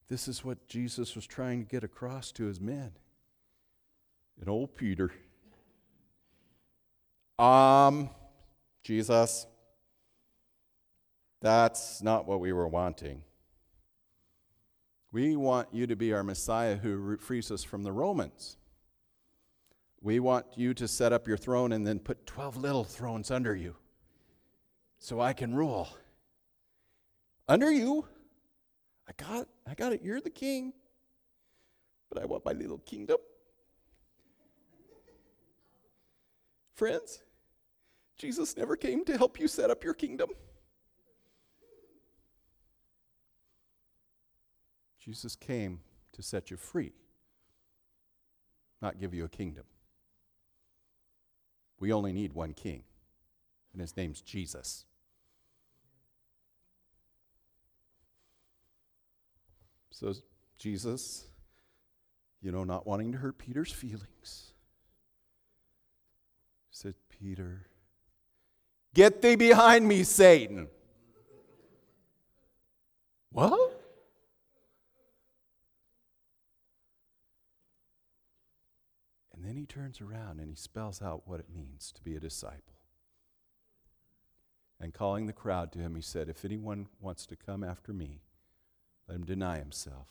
This 0.10 0.28
is 0.28 0.43
what 0.43 0.67
Jesus 0.67 1.15
was 1.15 1.26
trying 1.26 1.63
to 1.63 1.69
get 1.69 1.86
across 1.86 2.34
to 2.34 2.43
his 2.43 2.60
men 2.60 2.91
and 4.38 4.50
old 4.50 4.76
Peter. 4.76 5.13
Um, 7.39 8.10
Jesus, 8.84 9.47
that's 11.39 12.04
not 12.04 12.28
what 12.28 12.41
we 12.41 12.52
were 12.52 12.67
wanting. 12.67 13.24
We 15.12 15.36
want 15.36 15.67
you 15.74 15.88
to 15.88 15.95
be 15.95 16.13
our 16.13 16.24
Messiah 16.24 16.78
who 16.78 17.17
frees 17.17 17.52
us 17.52 17.63
from 17.63 17.84
the 17.84 17.91
Romans. 17.91 18.58
We 20.02 20.19
want 20.19 20.45
you 20.56 20.74
to 20.76 20.88
set 20.88 21.12
up 21.12 21.28
your 21.28 21.38
throne 21.38 21.74
and 21.74 21.86
then 21.86 22.00
put 22.00 22.26
12 22.26 22.58
little 22.58 22.84
thrones 22.84 23.30
under 23.30 23.56
you 23.56 23.76
so 25.00 25.19
I 25.19 25.34
can 25.34 25.54
rule. 25.54 25.89
Under 27.47 27.71
you? 27.71 28.08
I 29.08 29.12
got, 29.21 29.47
I 29.67 29.74
got 29.74 29.91
it. 29.91 30.02
You're 30.02 30.21
the 30.21 30.30
king. 30.30 30.74
But 32.10 32.21
I 32.21 32.26
want 32.26 32.45
my 32.45 32.54
little 32.54 32.80
kingdom. 32.80 33.17
Friends, 36.76 37.21
Jesus 38.17 38.56
never 38.56 38.76
came 38.76 39.04
to 39.06 39.17
help 39.17 39.39
you 39.39 39.47
set 39.47 39.69
up 39.69 39.84
your 39.84 39.93
kingdom. 39.93 40.30
Jesus 45.04 45.36
came 45.36 45.80
to 46.14 46.22
set 46.22 46.52
you 46.52 46.58
free, 46.58 46.94
not 48.82 49.00
give 49.00 49.14
you 49.14 49.26
a 49.26 49.30
kingdom. 49.30 49.64
We 51.80 51.92
only 51.92 52.14
need 52.14 52.34
one 52.34 52.54
king, 52.54 52.84
and 53.74 53.82
his 53.82 53.98
name's 53.98 54.22
Jesus. 54.22 54.86
So, 59.90 60.14
Jesus, 60.58 61.26
you 62.42 62.52
know, 62.52 62.64
not 62.64 62.86
wanting 62.86 63.12
to 63.14 63.18
hurt 63.18 63.40
Peter's 63.40 63.72
feelings, 63.72 64.54
said 66.70 66.94
Peter, 67.10 67.66
Get 68.94 69.22
thee 69.22 69.36
behind 69.36 69.88
me, 69.88 70.04
Satan. 70.04 70.68
What? 73.32 73.81
And 79.41 79.49
then 79.49 79.58
he 79.58 79.65
turns 79.65 79.99
around 79.99 80.39
and 80.39 80.51
he 80.51 80.56
spells 80.56 81.01
out 81.01 81.23
what 81.25 81.39
it 81.39 81.47
means 81.51 81.91
to 81.93 82.04
be 82.04 82.15
a 82.15 82.19
disciple. 82.19 82.75
And 84.80 84.93
calling 84.93 85.25
the 85.25 85.34
crowd 85.34 85.71
to 85.71 85.80
him, 85.80 85.95
he 85.95 86.01
said, 86.01 86.30
If 86.30 86.45
anyone 86.45 86.89
wants 86.99 87.25
to 87.25 87.36
come 87.36 87.63
after 87.63 87.91
me, 87.91 88.21
let 89.08 89.15
him 89.15 89.25
deny 89.25 89.58
himself, 89.58 90.10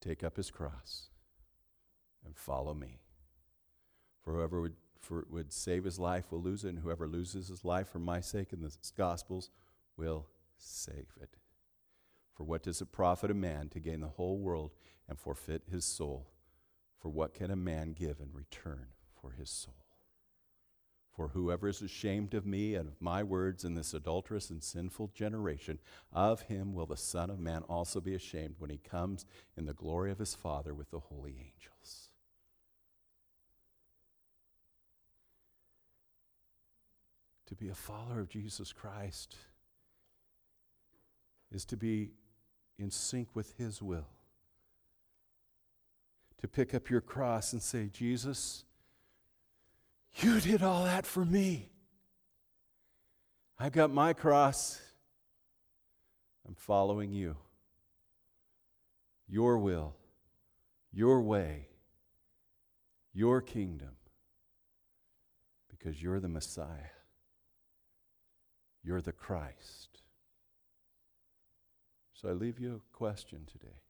take 0.00 0.24
up 0.24 0.38
his 0.38 0.50
cross, 0.50 1.10
and 2.24 2.34
follow 2.34 2.72
me. 2.72 3.00
For 4.22 4.32
whoever 4.32 4.62
would, 4.62 4.76
for, 4.98 5.26
would 5.28 5.52
save 5.52 5.84
his 5.84 5.98
life 5.98 6.32
will 6.32 6.40
lose 6.40 6.64
it, 6.64 6.70
and 6.70 6.78
whoever 6.78 7.06
loses 7.06 7.48
his 7.48 7.62
life 7.62 7.90
for 7.90 7.98
my 7.98 8.22
sake 8.22 8.54
and 8.54 8.62
the 8.62 8.74
Gospels 8.96 9.50
will 9.98 10.28
save 10.56 11.12
it. 11.20 11.36
For 12.34 12.44
what 12.44 12.62
does 12.62 12.80
it 12.80 12.90
profit 12.90 13.30
a 13.30 13.34
man 13.34 13.68
to 13.68 13.80
gain 13.80 14.00
the 14.00 14.08
whole 14.08 14.38
world 14.38 14.70
and 15.06 15.18
forfeit 15.18 15.64
his 15.70 15.84
soul? 15.84 16.31
For 17.02 17.08
what 17.08 17.34
can 17.34 17.50
a 17.50 17.56
man 17.56 17.94
give 17.94 18.20
in 18.20 18.28
return 18.32 18.86
for 19.20 19.32
his 19.32 19.50
soul? 19.50 19.74
For 21.10 21.28
whoever 21.28 21.68
is 21.68 21.82
ashamed 21.82 22.32
of 22.32 22.46
me 22.46 22.76
and 22.76 22.86
of 22.88 23.02
my 23.02 23.24
words 23.24 23.64
in 23.64 23.74
this 23.74 23.92
adulterous 23.92 24.50
and 24.50 24.62
sinful 24.62 25.10
generation, 25.12 25.80
of 26.12 26.42
him 26.42 26.72
will 26.72 26.86
the 26.86 26.96
Son 26.96 27.28
of 27.28 27.40
Man 27.40 27.64
also 27.68 28.00
be 28.00 28.14
ashamed 28.14 28.54
when 28.58 28.70
he 28.70 28.78
comes 28.78 29.26
in 29.56 29.66
the 29.66 29.74
glory 29.74 30.12
of 30.12 30.20
his 30.20 30.34
Father 30.36 30.72
with 30.72 30.90
the 30.92 31.00
holy 31.00 31.32
angels. 31.32 32.08
To 37.46 37.56
be 37.56 37.68
a 37.68 37.74
follower 37.74 38.20
of 38.20 38.28
Jesus 38.30 38.72
Christ 38.72 39.36
is 41.50 41.64
to 41.66 41.76
be 41.76 42.12
in 42.78 42.90
sync 42.90 43.28
with 43.34 43.52
His 43.58 43.82
will. 43.82 44.06
To 46.42 46.48
pick 46.48 46.74
up 46.74 46.90
your 46.90 47.00
cross 47.00 47.52
and 47.52 47.62
say, 47.62 47.88
Jesus, 47.92 48.64
you 50.16 50.40
did 50.40 50.60
all 50.62 50.84
that 50.84 51.06
for 51.06 51.24
me. 51.24 51.70
I've 53.58 53.72
got 53.72 53.92
my 53.92 54.12
cross. 54.12 54.80
I'm 56.46 56.56
following 56.56 57.12
you. 57.12 57.36
Your 59.28 59.56
will, 59.56 59.94
your 60.92 61.22
way, 61.22 61.68
your 63.14 63.40
kingdom, 63.40 63.96
because 65.70 66.02
you're 66.02 66.18
the 66.18 66.28
Messiah. 66.28 66.66
You're 68.82 69.00
the 69.00 69.12
Christ. 69.12 70.02
So 72.14 72.28
I 72.28 72.32
leave 72.32 72.58
you 72.58 72.74
a 72.74 72.96
question 72.96 73.46
today. 73.50 73.81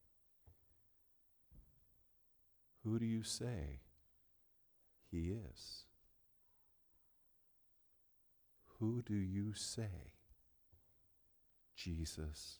Who 2.84 2.98
do 2.98 3.06
you 3.06 3.22
say 3.22 3.80
he 5.10 5.32
is? 5.50 5.84
Who 8.78 9.02
do 9.02 9.14
you 9.14 9.52
say 9.54 10.14
Jesus? 11.76 12.58